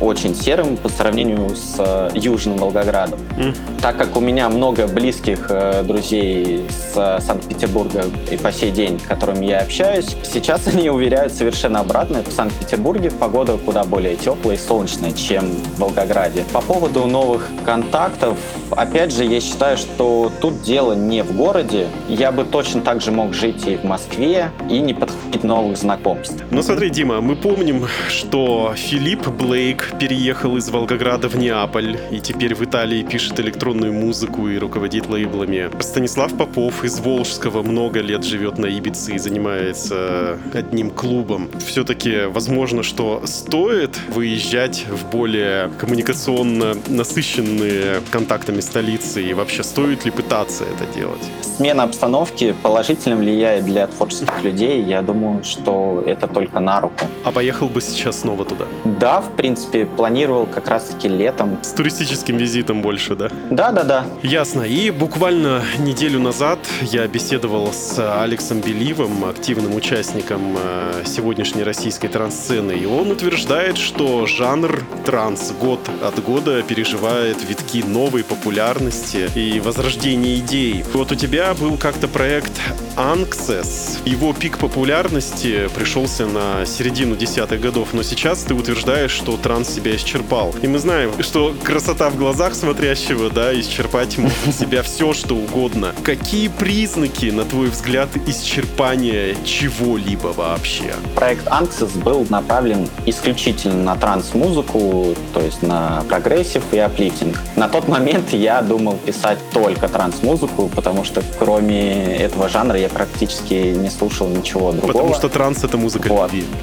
очень 0.00 0.34
серым 0.34 0.76
по 0.76 0.90
сравнению 0.90 1.56
с 1.56 1.76
э, 1.78 2.10
Южным 2.14 2.58
Волгоградом. 2.58 3.18
М. 3.38 3.54
Так 3.80 3.96
как 3.96 4.16
у 4.16 4.20
меня 4.20 4.50
много 4.50 4.86
близких 4.86 5.46
э, 5.48 5.82
друзей 5.82 6.66
с 6.68 6.92
э, 6.94 7.20
Санкт-Петербурга 7.22 8.04
и 8.30 8.36
по 8.36 8.52
сей 8.52 8.70
день, 8.70 9.00
с 9.00 9.04
которыми 9.04 9.46
я 9.46 9.60
общаюсь, 9.60 10.14
сейчас 10.22 10.66
они 10.66 10.90
уверяют 10.90 11.32
совершенно 11.32 11.80
обратно. 11.80 12.22
В 12.22 12.30
Санкт-Петербурге 12.30 13.10
погода 13.10 13.56
куда 13.56 13.84
более 13.84 14.14
теплая 14.16 14.56
и 14.56 14.60
солнечная, 14.60 15.12
чем 15.12 15.46
в 15.46 15.78
Волгограде. 15.78 16.44
По 16.52 16.60
поводу 16.60 17.06
новых 17.06 17.48
контактов, 17.64 18.36
опять 18.72 19.14
же, 19.14 19.24
я 19.24 19.40
считаю, 19.40 19.78
что 19.78 20.30
тут 20.42 20.60
дело 20.60 20.92
не 20.92 21.22
в 21.22 21.34
городе. 21.34 21.86
Я 22.08 22.30
бы 22.30 22.44
точно 22.44 22.82
так 22.82 23.00
же 23.00 23.10
мог 23.10 23.32
жить 23.32 23.66
и 23.66 23.76
в 23.76 23.84
Москве, 23.84 24.50
и 24.68 24.80
не 24.80 24.97
подходить 24.98 25.44
новых 25.44 25.76
знакомств. 25.76 26.42
Ну 26.50 26.62
смотри, 26.62 26.90
Дима, 26.90 27.20
мы 27.20 27.36
помним, 27.36 27.86
что 28.08 28.72
Филипп 28.76 29.28
Блейк 29.28 29.92
переехал 29.98 30.56
из 30.56 30.68
Волгограда 30.68 31.28
в 31.28 31.36
Неаполь 31.36 31.98
и 32.10 32.20
теперь 32.20 32.54
в 32.54 32.64
Италии 32.64 33.02
пишет 33.02 33.40
электронную 33.40 33.92
музыку 33.92 34.48
и 34.48 34.58
руководит 34.58 35.08
лейблами. 35.08 35.70
Станислав 35.80 36.36
Попов 36.36 36.84
из 36.84 36.98
Волжского 37.00 37.62
много 37.62 38.00
лет 38.00 38.24
живет 38.24 38.58
на 38.58 38.66
Ибице 38.66 39.14
и 39.14 39.18
занимается 39.18 40.38
одним 40.52 40.90
клубом. 40.90 41.48
Все-таки 41.66 42.26
возможно, 42.26 42.82
что 42.82 43.22
стоит 43.24 43.98
выезжать 44.08 44.86
в 44.88 45.10
более 45.10 45.70
коммуникационно 45.78 46.74
насыщенные 46.88 48.00
контактами 48.10 48.60
столицы 48.60 49.22
и 49.22 49.34
вообще 49.34 49.62
стоит 49.62 50.04
ли 50.04 50.10
пытаться 50.10 50.64
это 50.64 50.98
делать? 50.98 51.22
Смена 51.42 51.84
обстановки 51.84 52.54
положительно 52.62 53.16
влияет 53.16 53.64
для 53.64 53.86
творческих 53.86 54.42
людей. 54.42 54.82
Я 54.88 55.02
думаю, 55.02 55.44
что 55.44 56.02
это 56.06 56.26
только 56.26 56.60
на 56.60 56.80
руку. 56.80 57.04
А 57.22 57.30
поехал 57.30 57.68
бы 57.68 57.82
сейчас 57.82 58.20
снова 58.20 58.46
туда? 58.46 58.64
Да, 58.84 59.20
в 59.20 59.32
принципе, 59.32 59.84
планировал 59.84 60.46
как 60.46 60.66
раз-таки 60.68 61.08
летом. 61.08 61.58
С 61.60 61.72
туристическим 61.72 62.38
визитом 62.38 62.80
больше, 62.80 63.14
да? 63.14 63.28
Да-да-да. 63.50 64.06
Ясно. 64.22 64.62
И 64.62 64.90
буквально 64.90 65.62
неделю 65.78 66.20
назад 66.20 66.58
я 66.80 67.06
беседовал 67.06 67.70
с 67.70 67.98
Алексом 68.22 68.62
Беливом, 68.62 69.26
активным 69.26 69.74
участником 69.74 70.56
э, 70.58 71.02
сегодняшней 71.04 71.64
российской 71.64 72.08
транс-сцены. 72.08 72.72
И 72.72 72.86
он 72.86 73.10
утверждает, 73.10 73.76
что 73.76 74.24
жанр 74.24 74.84
транс 75.04 75.52
год 75.60 75.80
от 76.02 76.24
года 76.24 76.62
переживает 76.62 77.36
витки 77.46 77.84
новой 77.86 78.24
популярности 78.24 79.28
и 79.34 79.60
возрождения 79.60 80.36
идей. 80.36 80.82
Вот 80.94 81.12
у 81.12 81.14
тебя 81.14 81.52
был 81.52 81.76
как-то 81.76 82.08
проект 82.08 82.52
Anxes. 82.96 83.98
Его 84.06 84.32
пик 84.32 84.56
популярности 84.56 84.67
пришелся 84.68 86.26
на 86.26 86.66
середину 86.66 87.16
десятых 87.16 87.60
годов, 87.60 87.88
но 87.92 88.02
сейчас 88.02 88.40
ты 88.40 88.54
утверждаешь, 88.54 89.10
что 89.10 89.36
транс 89.36 89.68
себя 89.68 89.94
исчерпал. 89.96 90.54
И 90.62 90.66
мы 90.66 90.78
знаем, 90.78 91.12
что 91.22 91.54
красота 91.62 92.10
в 92.10 92.16
глазах 92.16 92.54
смотрящего, 92.54 93.30
да, 93.30 93.58
исчерпать 93.58 94.18
может 94.18 94.54
себя 94.58 94.82
все, 94.82 95.12
что 95.12 95.34
угодно. 95.34 95.92
Какие 96.02 96.48
признаки, 96.48 97.26
на 97.26 97.44
твой 97.44 97.68
взгляд, 97.68 98.08
исчерпания 98.26 99.34
чего-либо 99.44 100.28
вообще? 100.28 100.94
Проект 101.14 101.46
Anxis 101.46 101.96
был 102.02 102.26
направлен 102.28 102.88
исключительно 103.06 103.82
на 103.82 103.96
транс-музыку, 103.96 105.14
то 105.34 105.40
есть 105.40 105.62
на 105.62 106.04
progressive 106.08 106.62
и 106.72 106.78
uplifting. 106.78 107.38
На 107.56 107.68
тот 107.68 107.88
момент 107.88 108.32
я 108.32 108.62
думал 108.62 108.96
писать 109.04 109.38
только 109.52 109.88
транс-музыку, 109.88 110.70
потому 110.74 111.04
что 111.04 111.22
кроме 111.38 112.16
этого 112.16 112.48
жанра 112.48 112.78
я 112.78 112.88
практически 112.88 113.74
не 113.76 113.90
слушал 113.90 114.28
ничего 114.28 114.57
другого. 114.58 114.92
Потому 114.92 115.14
что 115.14 115.28
транс— 115.28 115.64
это 115.64 115.76
музыка 115.76 116.08
Вот. 116.08 116.32
любви. 116.32 116.46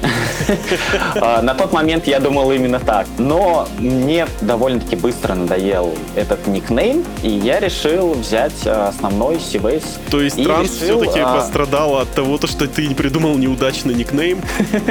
А, 1.16 1.42
На 1.42 1.54
тот 1.54 1.72
момент 1.72 2.06
я 2.06 2.20
думал 2.20 2.52
именно 2.52 2.78
так. 2.78 3.06
Но 3.18 3.66
мне 3.78 4.26
довольно-таки 4.40 4.96
быстро 4.96 5.34
надоел 5.34 5.94
этот 6.14 6.46
никнейм, 6.46 7.04
и 7.22 7.28
я 7.28 7.60
решил 7.60 8.14
взять 8.14 8.66
а, 8.66 8.88
основной 8.88 9.40
Сивейс. 9.40 9.98
То 10.10 10.20
есть 10.20 10.42
транс 10.42 10.70
все-таки 10.70 11.20
а, 11.20 11.36
пострадал 11.36 11.96
от 11.98 12.10
того, 12.12 12.38
то, 12.38 12.46
что 12.46 12.66
ты 12.66 12.86
не 12.86 12.94
придумал 12.94 13.36
неудачный 13.36 13.94
никнейм? 13.94 14.40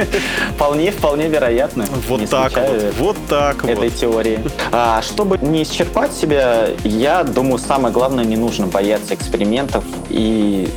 Вполне, 0.56 0.90
вполне 0.90 1.28
вероятно. 1.28 1.86
Вот 2.08 2.28
так 2.28 2.52
вот, 2.56 2.94
вот 2.98 3.16
так 3.28 3.64
этой 3.64 3.88
вот. 3.88 3.98
теории. 3.98 4.40
А, 4.72 5.02
чтобы 5.02 5.38
не 5.38 5.62
исчерпать 5.62 6.12
себя, 6.12 6.68
я 6.84 7.24
думаю, 7.24 7.58
самое 7.58 7.92
главное, 7.92 8.24
не 8.24 8.36
нужно 8.36 8.66
бояться 8.66 9.14
экспериментов 9.14 9.84
и 10.08 10.68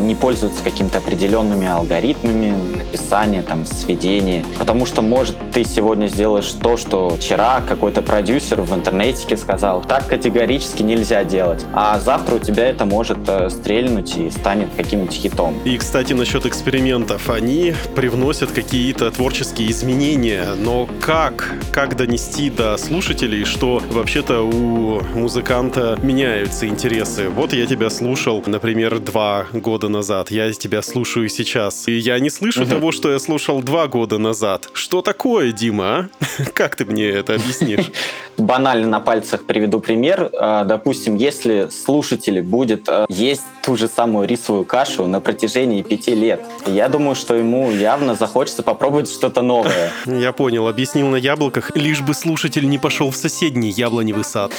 не 0.00 0.14
пользоваться 0.14 0.62
какими-то 0.62 0.98
определенными 0.98 1.65
алгоритмами 1.66 2.54
написания, 2.76 3.42
там, 3.42 3.66
сведения. 3.66 4.44
Потому 4.58 4.86
что, 4.86 5.02
может, 5.02 5.36
ты 5.52 5.64
сегодня 5.64 6.06
сделаешь 6.06 6.50
то, 6.52 6.76
что 6.76 7.10
вчера 7.10 7.60
какой-то 7.66 8.02
продюсер 8.02 8.62
в 8.62 8.74
интернете 8.74 9.36
сказал. 9.36 9.82
Так 9.82 10.06
категорически 10.06 10.82
нельзя 10.82 11.24
делать. 11.24 11.64
А 11.72 11.98
завтра 11.98 12.36
у 12.36 12.38
тебя 12.38 12.68
это 12.68 12.84
может 12.84 13.18
э, 13.28 13.50
стрельнуть 13.50 14.16
и 14.16 14.30
станет 14.30 14.68
каким-нибудь 14.76 15.14
хитом. 15.14 15.54
И, 15.64 15.76
кстати, 15.78 16.12
насчет 16.12 16.46
экспериментов. 16.46 17.30
Они 17.30 17.74
привносят 17.94 18.52
какие-то 18.52 19.10
творческие 19.10 19.70
изменения, 19.70 20.48
но 20.58 20.88
как? 21.00 21.54
Как 21.72 21.96
донести 21.96 22.50
до 22.50 22.76
слушателей, 22.76 23.44
что 23.44 23.82
вообще-то 23.90 24.42
у 24.42 25.02
музыканта 25.14 25.98
меняются 26.02 26.66
интересы? 26.66 27.28
Вот 27.28 27.52
я 27.52 27.66
тебя 27.66 27.90
слушал, 27.90 28.42
например, 28.46 28.98
два 28.98 29.46
года 29.52 29.88
назад. 29.88 30.30
Я 30.30 30.52
тебя 30.52 30.82
слушаю 30.82 31.28
сейчас. 31.28 31.55
И 31.86 31.92
я 31.92 32.18
не 32.18 32.30
слышу 32.30 32.66
того, 32.66 32.92
что 32.92 33.10
я 33.10 33.18
слушал 33.18 33.62
два 33.62 33.86
года 33.86 34.18
назад. 34.18 34.68
Что 34.72 35.02
такое, 35.02 35.52
Дима, 35.52 35.84
а? 35.86 36.08
Как 36.54 36.76
ты 36.76 36.84
мне 36.84 37.08
это 37.08 37.34
объяснишь? 37.34 37.90
банально 38.38 38.86
на 38.86 39.00
пальцах 39.00 39.44
приведу 39.44 39.80
пример. 39.80 40.30
Э, 40.32 40.64
Допустим, 40.66 41.16
если 41.16 41.68
слушатель 41.70 42.42
будет 42.42 42.88
э, 42.88 43.06
есть 43.08 43.42
ту 43.62 43.76
же 43.76 43.88
самую 43.88 44.28
рисовую 44.28 44.64
кашу 44.64 45.06
на 45.06 45.20
протяжении 45.20 45.82
пяти 45.82 46.14
лет, 46.14 46.40
я 46.66 46.88
думаю, 46.88 47.14
что 47.14 47.34
ему 47.34 47.70
явно 47.70 48.14
захочется 48.14 48.62
попробовать 48.62 49.10
что-то 49.10 49.42
новое. 49.42 49.92
Я 50.06 50.32
понял, 50.32 50.68
объяснил 50.68 51.08
на 51.08 51.16
яблоках, 51.16 51.74
лишь 51.74 52.00
бы 52.00 52.14
слушатель 52.14 52.68
не 52.68 52.78
пошел 52.78 53.10
в 53.10 53.16
соседний 53.16 53.70
яблоневый 53.70 54.24
сад. 54.24 54.52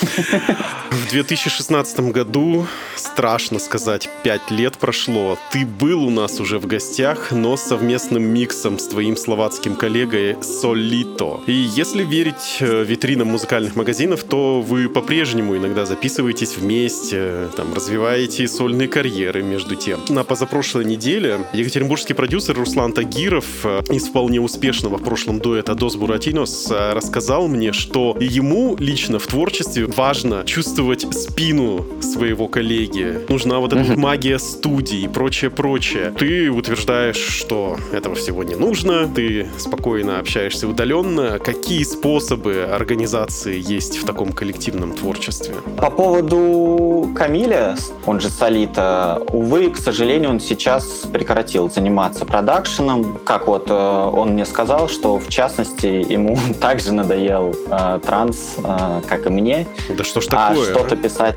В 0.90 1.10
2016 1.10 2.00
году, 2.12 2.68
страшно 2.96 3.60
сказать, 3.60 4.10
пять 4.24 4.52
лет 4.52 4.78
прошло. 4.78 5.38
Ты 5.52 5.66
был 5.66 6.06
у 6.06 6.10
нас 6.10 6.40
уже 6.40 6.60
в 6.60 6.68
гостях, 6.68 6.87
но 7.32 7.58
с 7.58 7.64
совместным 7.64 8.24
миксом 8.24 8.80
с 8.80 8.88
твоим 8.88 9.18
словацким 9.18 9.76
коллегой 9.76 10.38
Солито. 10.42 11.42
И 11.46 11.52
если 11.52 12.04
верить 12.04 12.58
э, 12.62 12.84
витринам 12.86 13.28
музыкальных 13.28 13.76
магазинов, 13.76 14.24
то 14.24 14.62
вы 14.62 14.88
по-прежнему 14.88 15.58
иногда 15.58 15.86
записываетесь 15.86 16.58
вместе, 16.58 17.18
э, 17.20 17.50
там, 17.58 17.74
развиваете 17.74 18.48
сольные 18.48 18.88
карьеры 18.88 19.44
между 19.44 19.76
тем. 19.76 20.00
На 20.08 20.24
позапрошлой 20.24 20.86
неделе 20.86 21.42
екатеринбургский 21.54 22.16
продюсер 22.16 22.56
Руслан 22.56 22.94
Тагиров 22.94 23.46
э, 23.66 23.82
из 23.90 24.08
вполне 24.08 24.40
успешного 24.40 24.98
в 24.98 25.04
прошлом 25.04 25.40
дуэта 25.40 25.74
Buratinos 25.74 26.74
э, 26.74 26.94
рассказал 26.94 27.50
мне, 27.50 27.74
что 27.74 28.16
ему 28.20 28.78
лично 28.80 29.20
в 29.20 29.28
творчестве 29.28 29.88
важно 29.88 30.44
чувствовать 30.46 31.06
спину 31.14 31.86
своего 32.02 32.48
коллеги. 32.48 33.20
Нужна 33.28 33.60
вот 33.60 33.74
эта 33.74 34.00
магия 34.00 34.40
студии 34.40 35.02
и 35.02 35.08
прочее-прочее. 35.10 36.14
Ты 36.18 36.50
утверждаешь, 36.50 36.77
что 36.78 37.78
этого 37.92 38.16
всего 38.16 38.44
не 38.44 38.56
нужно, 38.56 39.08
ты 39.08 39.48
спокойно 39.58 40.20
общаешься 40.20 40.68
удаленно. 40.68 41.40
Какие 41.40 41.84
способы 41.84 42.64
организации 42.72 43.60
есть 43.60 43.98
в 43.98 44.06
таком 44.06 44.32
коллективном 44.32 44.94
творчестве? 44.94 45.56
По 45.78 45.90
поводу 45.90 47.10
Камиля, 47.16 47.76
он 48.06 48.20
же 48.20 48.30
Солита, 48.30 49.22
увы, 49.32 49.70
к 49.72 49.78
сожалению, 49.78 50.30
он 50.32 50.40
сейчас 50.40 50.86
прекратил 51.12 51.70
заниматься 51.70 52.26
продакшеном. 52.26 53.20
Как 53.26 53.48
вот 53.48 53.70
э, 53.70 53.74
он 53.74 54.32
мне 54.32 54.46
сказал, 54.46 54.90
что 54.90 55.20
в 55.20 55.30
частности 55.30 55.88
ему 55.88 56.38
также 56.62 56.94
надоел 56.94 57.56
э, 57.70 58.00
транс, 58.06 58.56
э, 58.64 59.02
как 59.08 59.26
и 59.26 59.30
мне. 59.30 59.68
Да 59.90 60.04
что 60.04 60.22
ж 60.22 60.28
а 60.32 60.50
такое? 60.50 60.72
что-то 60.72 60.96
а? 60.96 60.98
писать, 60.98 61.36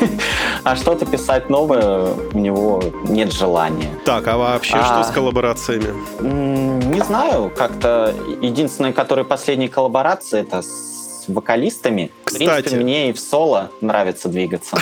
а 0.64 0.76
что-то 0.76 1.06
писать 1.06 1.50
новое 1.50 2.12
у 2.32 2.38
него 2.38 2.82
нет 3.08 3.32
желания. 3.32 3.90
Так, 4.04 4.26
а 4.28 4.36
вообще 4.36 4.69
А. 4.78 5.02
что 5.02 5.10
с 5.10 5.14
коллаборациями? 5.14 5.94
Не 6.20 7.00
знаю, 7.00 7.50
как-то 7.54 8.14
единственная, 8.40 8.92
которая 8.92 9.24
последняя 9.24 9.68
коллаборация, 9.68 10.42
это 10.42 10.62
с 10.62 11.00
вокалистами. 11.28 12.10
В 12.22 12.26
Кстати. 12.26 12.44
принципе, 12.44 12.76
мне 12.76 13.10
и 13.10 13.12
в 13.12 13.20
соло 13.20 13.70
нравится 13.80 14.28
двигаться. 14.28 14.78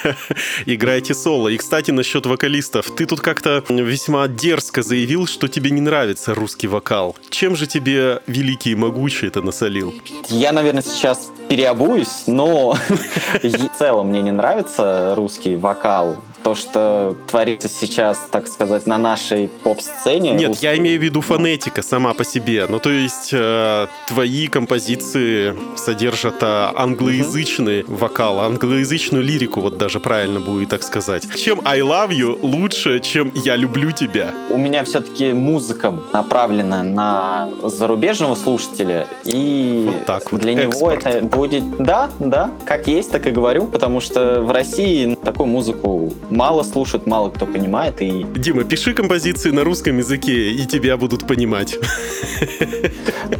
Играйте 0.66 1.14
соло. 1.14 1.48
И, 1.48 1.56
кстати, 1.56 1.90
насчет 1.90 2.26
вокалистов. 2.26 2.90
Ты 2.90 3.06
тут 3.06 3.20
как-то 3.20 3.62
весьма 3.68 4.28
дерзко 4.28 4.82
заявил, 4.82 5.26
что 5.26 5.48
тебе 5.48 5.70
не 5.70 5.80
нравится 5.80 6.34
русский 6.34 6.66
вокал. 6.66 7.16
Чем 7.30 7.56
же 7.56 7.66
тебе 7.66 8.20
великий 8.26 8.72
и 8.72 8.74
могучий 8.74 9.26
это 9.26 9.42
насолил? 9.42 9.94
Я, 10.28 10.52
наверное, 10.52 10.82
сейчас 10.82 11.30
переобуюсь, 11.48 12.24
но 12.26 12.76
в 13.42 13.78
целом 13.78 14.08
мне 14.08 14.22
не 14.22 14.32
нравится 14.32 15.14
русский 15.16 15.56
вокал. 15.56 16.16
То, 16.44 16.54
что 16.54 17.16
творится 17.26 17.68
сейчас, 17.68 18.18
так 18.30 18.46
сказать, 18.48 18.86
на 18.86 18.98
нашей 18.98 19.48
поп-сцене. 19.48 20.32
Нет, 20.32 20.56
я 20.56 20.76
имею 20.76 21.00
в 21.00 21.02
виду 21.02 21.22
фонетика 21.22 21.82
сама 21.82 22.12
по 22.12 22.22
себе. 22.22 22.66
Ну, 22.68 22.78
то 22.78 22.90
есть 22.90 23.30
э, 23.32 23.86
твои 24.06 24.46
композиции 24.48 25.54
содержат 25.76 26.42
э, 26.42 26.70
англоязычный 26.76 27.80
mm-hmm. 27.80 27.96
вокал, 27.96 28.40
англоязычную 28.40 29.24
лирику, 29.24 29.60
вот 29.60 29.78
даже 29.78 30.00
правильно 30.00 30.38
будет 30.38 30.68
так 30.68 30.82
сказать. 30.82 31.26
Чем 31.34 31.62
I 31.64 31.80
love 31.80 32.10
you 32.10 32.38
лучше, 32.42 33.00
чем 33.00 33.32
я 33.34 33.56
люблю 33.56 33.90
тебя? 33.92 34.34
У 34.50 34.58
меня 34.58 34.84
все-таки 34.84 35.32
музыка 35.32 35.94
направлена 36.12 36.82
на 36.82 37.48
зарубежного 37.62 38.34
слушателя, 38.34 39.06
и 39.24 39.84
вот 39.86 40.04
так 40.04 40.30
вот. 40.30 40.42
для 40.42 40.52
Экспорт. 40.52 41.04
него 41.04 41.10
это 41.10 41.24
будет... 41.24 41.76
Да, 41.78 42.10
да, 42.18 42.50
как 42.66 42.86
есть, 42.86 43.10
так 43.10 43.26
и 43.26 43.30
говорю, 43.30 43.66
потому 43.66 44.00
что 44.00 44.42
в 44.42 44.50
России 44.50 45.14
такую 45.24 45.46
музыку 45.46 46.12
мало 46.34 46.62
слушают, 46.62 47.06
мало 47.06 47.30
кто 47.30 47.46
понимает. 47.46 48.02
И... 48.02 48.24
Дима, 48.36 48.64
пиши 48.64 48.92
композиции 48.94 49.50
на 49.50 49.64
русском 49.64 49.98
языке, 49.98 50.50
и 50.50 50.66
тебя 50.66 50.96
будут 50.96 51.26
понимать. 51.26 51.78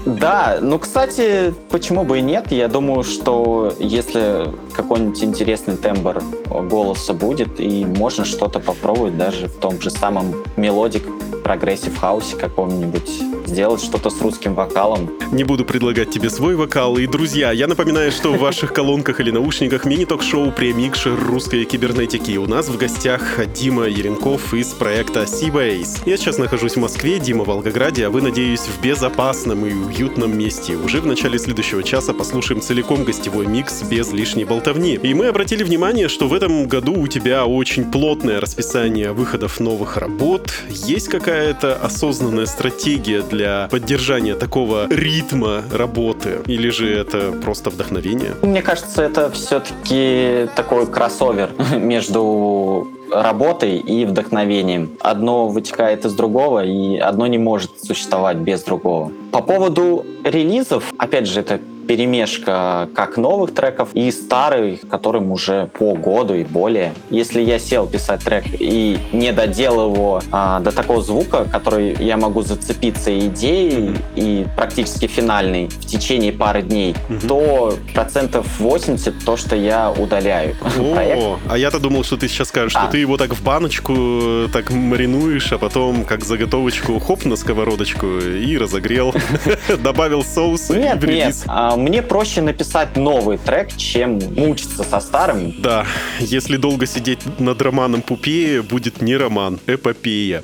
Да, 0.07 0.59
ну, 0.61 0.78
кстати, 0.78 1.55
почему 1.70 2.05
бы 2.05 2.18
и 2.18 2.22
нет? 2.22 2.53
Я 2.53 2.68
думаю, 2.68 3.05
что 3.05 3.74
если 3.78 4.49
какой-нибудь 4.75 5.22
интересный 5.22 5.77
тембр 5.77 6.22
голоса 6.49 7.14
будет, 7.14 7.61
и 7.61 7.85
можно 7.85 8.25
что-то 8.25 8.61
попробовать 8.61 9.16
даже 9.16 9.49
в 9.49 9.55
том 9.55 9.81
же 9.81 9.91
самом 9.91 10.35
melodic 10.57 11.05
progressive 11.45 11.97
хаусе 11.99 12.37
каком-нибудь 12.37 13.11
сделать 13.47 13.83
что-то 13.83 14.09
с 14.09 14.20
русским 14.22 14.55
вокалом. 14.55 15.11
Не 15.31 15.45
буду 15.45 15.64
предлагать 15.64 16.11
тебе 16.11 16.31
свой 16.31 16.57
вокал. 16.57 16.97
И, 16.97 17.07
друзья, 17.07 17.53
я 17.53 17.66
напоминаю, 17.66 18.11
что 18.11 18.33
в 18.33 18.39
ваших 18.39 18.72
колонках 18.72 19.20
или 19.20 19.31
наушниках 19.31 19.85
мини-ток-шоу 19.85 20.51
«Премикшер 20.51 21.14
русской 21.14 21.64
кибернетики». 21.64 22.37
У 22.39 22.47
нас 22.47 22.68
в 22.68 22.79
гостях 22.79 23.20
Дима 23.53 23.85
Еренков 23.85 24.55
из 24.55 24.68
проекта 24.68 25.25
Seabase. 25.25 26.03
Я 26.07 26.16
сейчас 26.16 26.39
нахожусь 26.39 26.77
в 26.77 26.81
Москве, 26.81 27.18
Дима 27.18 27.45
в 27.45 27.49
Волгограде, 27.49 28.07
а 28.07 28.11
вы, 28.11 28.22
надеюсь, 28.22 28.61
в 28.61 28.81
безопасном 28.83 29.66
и 29.66 29.72
уютном 29.75 30.37
месте. 30.37 30.77
Уже 30.77 31.01
в 31.01 31.07
начале 31.07 31.39
следующего 31.39 31.83
часа 31.83 32.14
послушаем 32.14 32.62
целиком 32.62 33.05
гостевой 33.05 33.47
микс 33.47 33.83
без 33.83 34.11
лишней 34.12 34.45
болтовни. 34.45 34.63
И 34.64 35.12
мы 35.12 35.26
обратили 35.26 35.62
внимание, 35.62 36.08
что 36.08 36.26
в 36.26 36.32
этом 36.32 36.66
году 36.66 36.98
у 36.98 37.06
тебя 37.06 37.44
очень 37.44 37.90
плотное 37.90 38.40
расписание 38.40 39.12
выходов 39.12 39.60
новых 39.60 39.98
работ. 39.98 40.50
Есть 40.70 41.08
какая-то 41.08 41.76
осознанная 41.76 42.46
стратегия 42.46 43.20
для 43.20 43.68
поддержания 43.70 44.34
такого 44.34 44.86
ритма 44.88 45.62
работы? 45.70 46.38
Или 46.46 46.70
же 46.70 46.90
это 46.90 47.32
просто 47.32 47.68
вдохновение? 47.68 48.32
Мне 48.40 48.62
кажется, 48.62 49.02
это 49.02 49.30
все-таки 49.30 50.48
такой 50.56 50.86
кроссовер 50.86 51.50
между 51.76 52.88
работой 53.12 53.76
и 53.76 54.06
вдохновением. 54.06 54.92
Одно 55.00 55.48
вытекает 55.48 56.06
из 56.06 56.14
другого, 56.14 56.64
и 56.64 56.96
одно 56.96 57.26
не 57.26 57.38
может 57.38 57.70
существовать 57.82 58.38
без 58.38 58.62
другого. 58.62 59.12
По 59.30 59.42
поводу 59.42 60.06
релизов, 60.24 60.94
опять 60.96 61.26
же, 61.28 61.40
это 61.40 61.60
перемешка 61.87 62.89
как 62.95 63.16
новых 63.16 63.55
треков 63.55 63.91
и 63.95 64.11
старых, 64.11 64.80
которым 64.89 65.32
уже 65.32 65.68
по 65.78 65.95
году 65.95 66.35
и 66.35 66.45
более. 66.45 66.93
Если 67.11 67.41
я 67.41 67.59
сел 67.59 67.87
писать 67.87 68.22
трек 68.22 68.45
и 68.59 68.99
не 69.12 69.32
доделал 69.32 69.93
его 69.93 70.22
а, 70.30 70.61
до 70.61 70.72
такого 70.72 71.03
звука, 71.03 71.47
который 71.51 71.95
я 71.99 72.16
могу 72.16 72.43
зацепиться 72.43 73.16
идеей 73.18 73.97
и 74.16 74.47
практически 74.57 75.07
финальный 75.07 75.68
в 75.68 75.87
течение 75.87 76.32
пары 76.32 76.62
дней, 76.62 76.95
mm-hmm. 77.09 77.28
то 77.28 77.74
процентов 77.95 78.47
80 78.59 79.24
то, 79.24 79.37
что 79.37 79.57
я 79.57 79.91
удаляю. 79.91 80.57
О, 80.78 81.39
а 81.49 81.59
я-то 81.59 81.78
думал, 81.78 82.05
что 82.05 82.16
ты 82.16 82.28
сейчас 82.28 82.49
скажешь, 82.49 82.74
а. 82.76 82.82
что 82.82 82.93
ты 82.93 82.99
его 82.99 83.16
так 83.16 83.32
в 83.35 83.43
баночку 83.43 84.49
так 84.53 84.70
маринуешь, 84.70 85.53
а 85.53 85.59
потом 85.59 86.05
как 86.05 86.24
заготовочку 86.24 86.99
хоп 86.99 87.24
на 87.24 87.37
сковородочку 87.37 88.07
и 88.18 88.57
разогрел, 88.59 89.14
добавил 89.78 90.24
соус 90.24 90.70
нет, 90.70 91.05
и 91.05 91.07
Нет, 91.07 91.37
а, 91.47 91.74
мне 91.77 92.03
проще 92.03 92.41
написать 92.41 92.97
новый 92.97 93.39
трек, 93.39 93.77
чем 93.77 94.18
мучиться 94.37 94.85
со 94.85 95.01
старым. 95.01 95.55
Да, 95.59 95.87
если 96.20 96.57
долго 96.57 96.87
сидеть 96.87 97.20
над 97.39 97.61
романом 97.62 98.03
Пупея, 98.03 98.62
будет 98.62 99.03
не 99.03 99.16
роман, 99.16 99.59
эпопея. 99.66 100.43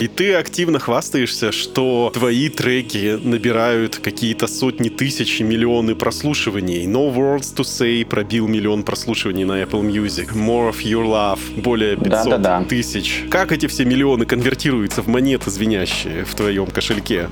И 0.00 0.08
ты 0.08 0.34
активно 0.34 0.78
хвастаешься, 0.78 1.52
что 1.52 2.10
твои 2.12 2.48
треки 2.48 3.18
набирают 3.22 3.96
какие-то 3.96 4.46
сотни 4.46 4.88
тысяч 4.88 5.40
и 5.40 5.44
миллионы 5.44 5.94
прослушиваний. 5.94 6.84
No 6.86 7.12
Words 7.14 7.54
to 7.56 7.64
Say 7.64 8.04
пробил 8.04 8.48
миллион 8.48 8.82
прослушиваний 8.82 9.44
на 9.44 9.62
Apple 9.62 9.82
Music. 9.82 10.34
More 10.34 10.70
of 10.70 10.82
Your 10.82 11.04
Love 11.04 11.60
более 11.60 11.96
500 11.96 12.10
да, 12.10 12.20
да, 12.22 12.38
да. 12.38 12.64
тысяч. 12.64 13.24
Как 13.30 13.52
эти 13.52 13.66
все 13.66 13.84
миллионы 13.84 14.26
конвертируются 14.26 15.02
в 15.02 15.08
монеты 15.08 15.50
звенящие 15.50 16.24
в 16.24 16.34
твоем 16.34 16.66
кошельке? 16.66 17.28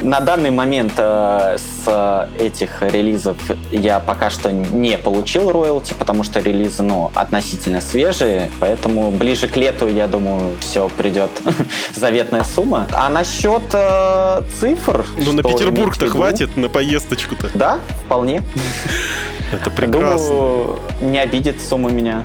На 0.00 0.20
данный 0.20 0.50
момент 0.50 0.92
э, 0.96 1.56
с 1.58 2.28
этих 2.58 2.82
релизов 2.82 3.36
я 3.70 4.00
пока 4.00 4.30
что 4.30 4.50
не 4.52 4.98
получил 4.98 5.50
роялти, 5.50 5.94
потому 5.98 6.24
что 6.24 6.40
релизы, 6.40 6.82
ну, 6.82 7.10
относительно 7.14 7.80
свежие, 7.80 8.50
поэтому 8.58 9.10
ближе 9.10 9.48
к 9.48 9.56
лету, 9.56 9.88
я 9.88 10.08
думаю, 10.08 10.56
все 10.60 10.88
придет 10.88 11.30
заветная 11.94 12.44
сумма. 12.44 12.86
А 12.92 13.08
насчет 13.08 13.62
э, 13.72 14.42
цифр... 14.60 15.04
Ну, 15.16 15.32
на 15.32 15.42
Петербург-то 15.42 16.08
хватит, 16.08 16.56
на 16.56 16.68
поездочку-то. 16.68 17.50
Да, 17.54 17.78
вполне. 18.04 18.42
Это 19.52 19.70
прекрасно. 19.70 20.28
Думаю, 20.28 20.78
не 21.00 21.18
обидит 21.18 21.62
сумма 21.62 21.90
меня. 21.90 22.24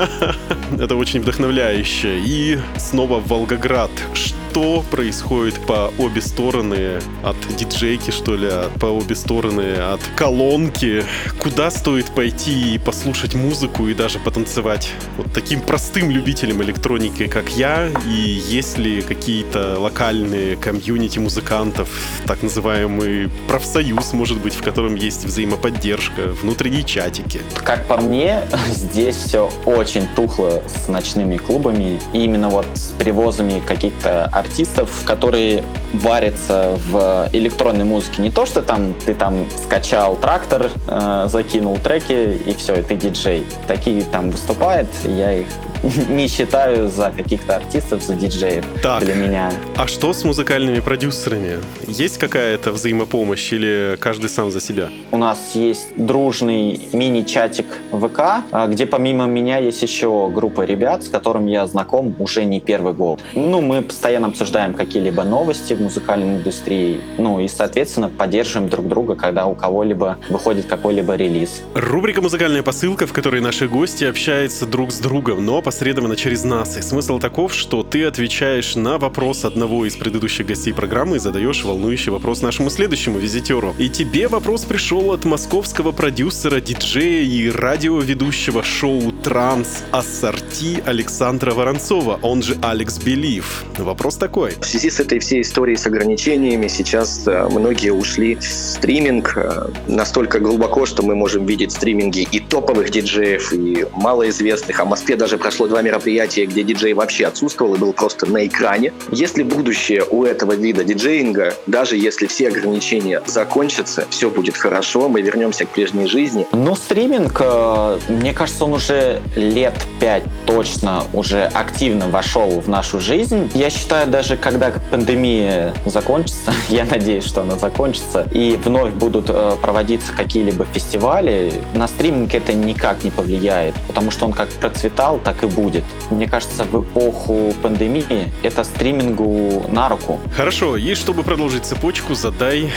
Это 0.80 0.96
очень 0.96 1.20
вдохновляюще. 1.20 2.18
И 2.18 2.58
снова 2.76 3.22
Волгоград. 3.24 3.90
Что 4.14 4.43
происходит 4.54 5.58
по 5.66 5.92
обе 5.98 6.20
стороны 6.20 7.00
от 7.22 7.36
диджейки, 7.56 8.10
что 8.10 8.36
ли, 8.36 8.48
по 8.78 8.86
обе 8.86 9.14
стороны 9.16 9.74
от 9.74 10.00
колонки? 10.16 11.04
Куда 11.40 11.70
стоит 11.70 12.06
пойти 12.06 12.74
и 12.74 12.78
послушать 12.78 13.34
музыку 13.34 13.88
и 13.88 13.94
даже 13.94 14.18
потанцевать? 14.18 14.90
Вот 15.16 15.32
таким 15.32 15.60
простым 15.60 16.10
любителям 16.10 16.62
электроники, 16.62 17.26
как 17.26 17.50
я, 17.50 17.88
и 18.06 18.10
есть 18.10 18.78
ли 18.78 19.02
какие-то 19.02 19.78
локальные 19.80 20.56
комьюнити 20.56 21.18
музыкантов, 21.18 21.88
так 22.26 22.42
называемый 22.42 23.30
профсоюз, 23.48 24.12
может 24.12 24.40
быть, 24.40 24.54
в 24.54 24.62
котором 24.62 24.94
есть 24.94 25.24
взаимоподдержка, 25.24 26.28
внутренние 26.28 26.84
чатики. 26.84 27.40
Как 27.56 27.86
по 27.86 27.96
мне, 27.96 28.42
здесь 28.68 29.16
все 29.16 29.50
очень 29.64 30.06
тухло 30.14 30.62
с 30.66 30.88
ночными 30.88 31.36
клубами. 31.36 32.00
И 32.12 32.24
именно 32.24 32.48
вот 32.48 32.66
с 32.74 32.92
привозами 32.98 33.60
каких-то 33.66 34.26
артистов, 34.44 34.90
которые 35.04 35.64
варятся 35.92 36.78
в 36.88 37.28
электронной 37.32 37.84
музыке. 37.84 38.22
Не 38.22 38.30
то, 38.30 38.46
что 38.46 38.62
там 38.62 38.94
ты 39.04 39.14
там 39.14 39.46
скачал 39.64 40.16
трактор, 40.16 40.70
э, 40.86 41.26
закинул 41.30 41.78
треки, 41.78 42.36
и 42.46 42.54
все, 42.54 42.76
и 42.76 42.82
ты 42.82 42.96
диджей. 42.96 43.44
Такие 43.66 44.02
там 44.02 44.30
выступают, 44.30 44.88
я 45.04 45.32
их 45.32 45.46
не 46.08 46.28
считаю 46.28 46.88
за 46.88 47.10
каких-то 47.10 47.56
артистов, 47.56 48.02
за 48.02 48.14
диджеев 48.14 48.64
так, 48.82 49.04
для 49.04 49.14
меня. 49.14 49.52
А 49.76 49.86
что 49.86 50.12
с 50.12 50.24
музыкальными 50.24 50.80
продюсерами? 50.80 51.58
Есть 51.86 52.18
какая-то 52.18 52.72
взаимопомощь 52.72 53.52
или 53.52 53.96
каждый 54.00 54.30
сам 54.30 54.50
за 54.50 54.60
себя? 54.60 54.88
У 55.10 55.16
нас 55.16 55.38
есть 55.54 55.88
дружный 55.96 56.88
мини-чатик 56.92 57.66
ВК, 57.92 58.20
а, 58.50 58.66
где 58.66 58.86
помимо 58.86 59.26
меня 59.26 59.58
есть 59.58 59.82
еще 59.82 60.30
группа 60.34 60.62
ребят, 60.62 61.04
с 61.04 61.08
которыми 61.08 61.50
я 61.50 61.66
знаком 61.66 62.14
уже 62.18 62.44
не 62.44 62.60
первый 62.60 62.94
год. 62.94 63.20
Ну, 63.34 63.60
мы 63.60 63.82
постоянно 63.82 64.28
обсуждаем 64.28 64.74
какие-либо 64.74 65.24
новости 65.24 65.74
в 65.74 65.80
музыкальной 65.80 66.38
индустрии, 66.38 67.00
ну 67.18 67.40
и, 67.40 67.48
соответственно, 67.48 68.08
поддерживаем 68.08 68.68
друг 68.70 68.88
друга, 68.88 69.16
когда 69.16 69.46
у 69.46 69.54
кого-либо 69.54 70.18
выходит 70.28 70.66
какой-либо 70.66 71.14
релиз. 71.16 71.62
Рубрика 71.74 72.22
«Музыкальная 72.22 72.62
посылка», 72.62 73.06
в 73.06 73.12
которой 73.12 73.40
наши 73.40 73.68
гости 73.68 74.04
общаются 74.04 74.66
друг 74.66 74.92
с 74.92 74.98
другом, 74.98 75.44
но 75.44 75.60
по 75.60 75.70
опосредованно 75.74 76.14
через 76.14 76.44
нас. 76.44 76.76
И 76.76 76.82
смысл 76.82 77.18
таков, 77.18 77.52
что 77.52 77.82
ты 77.82 78.04
отвечаешь 78.04 78.76
на 78.76 78.96
вопрос 78.96 79.44
одного 79.44 79.86
из 79.86 79.96
предыдущих 79.96 80.46
гостей 80.46 80.72
программы 80.72 81.16
и 81.16 81.18
задаешь 81.18 81.64
волнующий 81.64 82.12
вопрос 82.12 82.42
нашему 82.42 82.70
следующему 82.70 83.18
визитеру. 83.18 83.74
И 83.76 83.88
тебе 83.88 84.28
вопрос 84.28 84.64
пришел 84.64 85.10
от 85.10 85.24
московского 85.24 85.90
продюсера, 85.90 86.60
диджея 86.60 87.24
и 87.24 87.50
радиоведущего 87.50 88.62
шоу 88.62 89.10
«Транс 89.24 89.82
Ассорти» 89.90 90.80
Александра 90.86 91.52
Воронцова, 91.54 92.20
он 92.22 92.42
же 92.44 92.56
Алекс 92.62 92.98
Белив. 92.98 93.64
Вопрос 93.76 94.16
такой. 94.16 94.52
В 94.60 94.64
связи 94.64 94.90
с 94.90 95.00
этой 95.00 95.18
всей 95.18 95.42
историей 95.42 95.76
с 95.76 95.86
ограничениями 95.86 96.68
сейчас 96.68 97.26
э, 97.26 97.48
многие 97.50 97.90
ушли 97.90 98.36
в 98.36 98.44
стриминг 98.44 99.32
э, 99.36 99.70
настолько 99.88 100.38
глубоко, 100.38 100.86
что 100.86 101.02
мы 101.02 101.16
можем 101.16 101.46
видеть 101.46 101.72
стриминги 101.72 102.28
и 102.30 102.38
топовых 102.38 102.90
диджеев, 102.90 103.52
и 103.52 103.86
малоизвестных. 103.92 104.78
А 104.78 104.84
в 104.84 104.88
Москве 104.88 105.16
даже 105.16 105.36
прошло 105.36 105.63
прошло 105.64 105.68
два 105.68 105.82
мероприятия, 105.82 106.46
где 106.46 106.62
диджей 106.62 106.92
вообще 106.92 107.26
отсутствовал 107.26 107.74
и 107.74 107.78
был 107.78 107.92
просто 107.92 108.26
на 108.26 108.46
экране. 108.46 108.92
Есть 109.10 109.38
ли 109.38 109.44
будущее 109.44 110.04
у 110.10 110.24
этого 110.24 110.52
вида 110.52 110.84
диджеинга? 110.84 111.54
Даже 111.66 111.96
если 111.96 112.26
все 112.26 112.48
ограничения 112.48 113.22
закончатся, 113.26 114.06
все 114.10 114.30
будет 114.30 114.56
хорошо, 114.56 115.08
мы 115.08 115.22
вернемся 115.22 115.64
к 115.64 115.70
прежней 115.70 116.06
жизни. 116.06 116.46
Ну, 116.52 116.74
стриминг, 116.76 117.40
э, 117.40 117.98
мне 118.08 118.32
кажется, 118.32 118.64
он 118.64 118.74
уже 118.74 119.20
лет 119.36 119.74
пять 120.00 120.24
точно 120.46 121.04
уже 121.12 121.44
активно 121.44 122.08
вошел 122.08 122.60
в 122.60 122.68
нашу 122.68 123.00
жизнь. 123.00 123.50
Я 123.54 123.70
считаю, 123.70 124.08
даже 124.08 124.36
когда 124.36 124.72
пандемия 124.90 125.72
закончится, 125.86 126.52
я 126.68 126.84
надеюсь, 126.84 127.24
что 127.24 127.42
она 127.42 127.56
закончится, 127.56 128.26
и 128.32 128.58
вновь 128.62 128.92
будут 128.92 129.26
э, 129.28 129.56
проводиться 129.62 130.12
какие-либо 130.12 130.66
фестивали, 130.66 131.52
на 131.74 131.88
стриминг 131.88 132.34
это 132.34 132.52
никак 132.52 133.04
не 133.04 133.10
повлияет, 133.10 133.74
потому 133.88 134.10
что 134.10 134.26
он 134.26 134.32
как 134.32 134.48
процветал, 134.48 135.18
так 135.18 135.42
и 135.42 135.46
будет. 135.54 135.84
Мне 136.10 136.28
кажется, 136.28 136.64
в 136.64 136.82
эпоху 136.82 137.54
пандемии 137.62 138.32
это 138.42 138.64
стримингу 138.64 139.66
на 139.68 139.88
руку. 139.88 140.20
Хорошо, 140.36 140.76
и 140.76 140.94
чтобы 140.94 141.22
продолжить 141.22 141.64
цепочку, 141.64 142.14
задай 142.14 142.72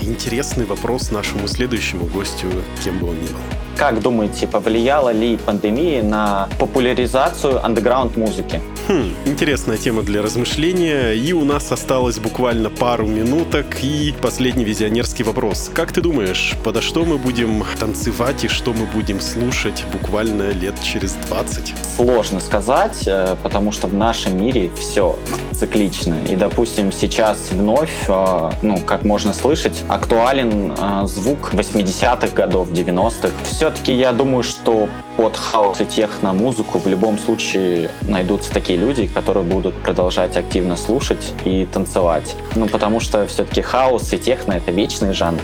интересный 0.00 0.64
вопрос 0.64 1.10
нашему 1.10 1.48
следующему 1.48 2.06
гостю, 2.06 2.46
кем 2.84 2.98
бы 2.98 3.10
он 3.10 3.16
ни 3.16 3.26
был. 3.26 3.69
Как 3.80 4.02
думаете, 4.02 4.46
повлияла 4.46 5.08
ли 5.08 5.38
пандемия 5.38 6.02
на 6.02 6.50
популяризацию 6.58 7.64
андеграунд 7.64 8.14
музыки? 8.14 8.60
Хм, 8.88 9.14
интересная 9.24 9.78
тема 9.78 10.02
для 10.02 10.20
размышления. 10.20 11.12
И 11.12 11.32
у 11.32 11.46
нас 11.46 11.72
осталось 11.72 12.18
буквально 12.18 12.68
пару 12.68 13.06
минуток. 13.06 13.82
И 13.82 14.14
последний 14.20 14.64
визионерский 14.64 15.24
вопрос. 15.24 15.70
Как 15.72 15.92
ты 15.92 16.02
думаешь, 16.02 16.56
подо 16.62 16.82
что 16.82 17.06
мы 17.06 17.16
будем 17.16 17.64
танцевать 17.78 18.44
и 18.44 18.48
что 18.48 18.74
мы 18.74 18.84
будем 18.84 19.18
слушать 19.18 19.82
буквально 19.92 20.50
лет 20.50 20.74
через 20.82 21.14
20? 21.14 21.72
Сложно 21.96 22.40
сказать, 22.40 23.04
э, 23.06 23.34
потому 23.42 23.72
что 23.72 23.86
в 23.86 23.94
нашем 23.94 24.36
мире 24.36 24.70
все 24.78 25.16
циклично. 25.52 26.16
И, 26.28 26.36
допустим, 26.36 26.92
сейчас 26.92 27.38
вновь, 27.50 27.92
э, 28.08 28.50
ну, 28.60 28.78
как 28.80 29.04
можно 29.04 29.32
слышать, 29.32 29.84
актуален 29.88 30.74
э, 30.76 31.06
звук 31.06 31.54
80-х 31.54 32.34
годов, 32.34 32.70
90-х. 32.70 33.30
Все-таки 33.70 33.92
я 33.92 34.12
думаю, 34.12 34.42
что 34.42 34.88
под 35.16 35.36
хаос 35.36 35.80
и 35.80 35.84
техно-музыку 35.84 36.78
в 36.78 36.86
любом 36.86 37.18
случае 37.18 37.90
найдутся 38.02 38.50
такие 38.52 38.78
люди, 38.78 39.06
которые 39.06 39.44
будут 39.44 39.74
продолжать 39.74 40.36
активно 40.36 40.76
слушать 40.76 41.34
и 41.44 41.66
танцевать. 41.66 42.34
Ну, 42.56 42.66
потому 42.66 43.00
что 43.00 43.26
все-таки 43.26 43.60
хаос 43.60 44.12
и 44.12 44.18
техно— 44.18 44.52
это 44.54 44.72
вечный 44.72 45.12
жанр. 45.12 45.42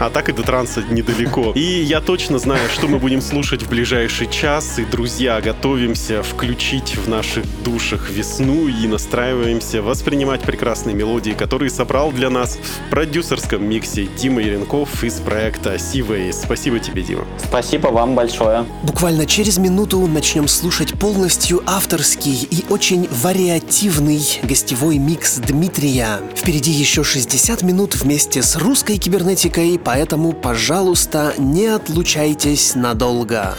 А 0.00 0.10
так 0.10 0.28
и 0.28 0.32
до 0.32 0.42
транса 0.42 0.82
недалеко. 0.90 1.52
И 1.54 1.60
я 1.60 2.00
точно 2.00 2.38
знаю, 2.38 2.68
что 2.72 2.88
мы 2.88 2.98
будем 2.98 3.20
слушать 3.20 3.62
в 3.62 3.68
ближайший 3.68 4.28
час. 4.28 4.78
И, 4.78 4.84
друзья, 4.84 5.40
готовимся 5.40 6.22
включить 6.22 6.96
в 6.96 7.08
наших 7.08 7.44
душах 7.62 8.10
весну 8.10 8.66
и 8.66 8.86
настраиваемся 8.88 9.82
воспринимать 9.82 10.40
прекрасные 10.40 10.96
мелодии, 10.96 11.32
которые 11.32 11.70
собрал 11.70 12.10
для 12.12 12.30
нас 12.30 12.56
в 12.56 12.90
продюсерском 12.90 13.64
миксе 13.64 14.06
Дима 14.06 14.40
Яренков 14.40 15.04
из 15.04 15.20
проекта 15.20 15.74
Seaways. 15.74 16.32
Спасибо 16.32 16.78
тебе, 16.78 17.02
Дима. 17.02 17.26
Спасибо 17.52 17.88
вам 17.88 18.14
большое. 18.14 18.64
Буквально 18.82 19.26
через 19.26 19.58
минуту 19.58 19.98
начнем 20.06 20.48
слушать 20.48 20.98
полностью 20.98 21.62
авторский 21.66 22.48
и 22.50 22.64
очень 22.70 23.06
вариативный 23.10 24.22
гостевой 24.42 24.96
микс 24.96 25.36
Дмитрия. 25.36 26.20
Впереди 26.34 26.70
еще 26.70 27.04
60 27.04 27.60
минут 27.60 27.94
вместе 27.94 28.42
с 28.42 28.56
русской 28.56 28.96
кибернетикой, 28.96 29.78
поэтому, 29.78 30.32
пожалуйста, 30.32 31.34
не 31.36 31.66
отлучайтесь 31.66 32.74
надолго. 32.74 33.54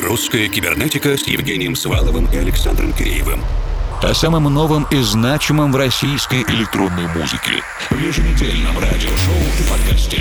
Русская 0.00 0.48
кибернетика 0.48 1.18
с 1.18 1.26
Евгением 1.28 1.76
Сваловым 1.76 2.24
и 2.32 2.38
Александром 2.38 2.94
Киреевым. 2.94 3.42
О 4.02 4.14
самом 4.14 4.44
новом 4.44 4.86
и 4.90 5.02
значимом 5.02 5.72
в 5.72 5.76
российской 5.76 6.42
электронной 6.44 7.06
музыке. 7.08 7.60
В 7.90 7.98
еженедельном 7.98 8.78
радиошоу 8.78 9.42
и 9.60 9.70
подкасте. 9.70 10.20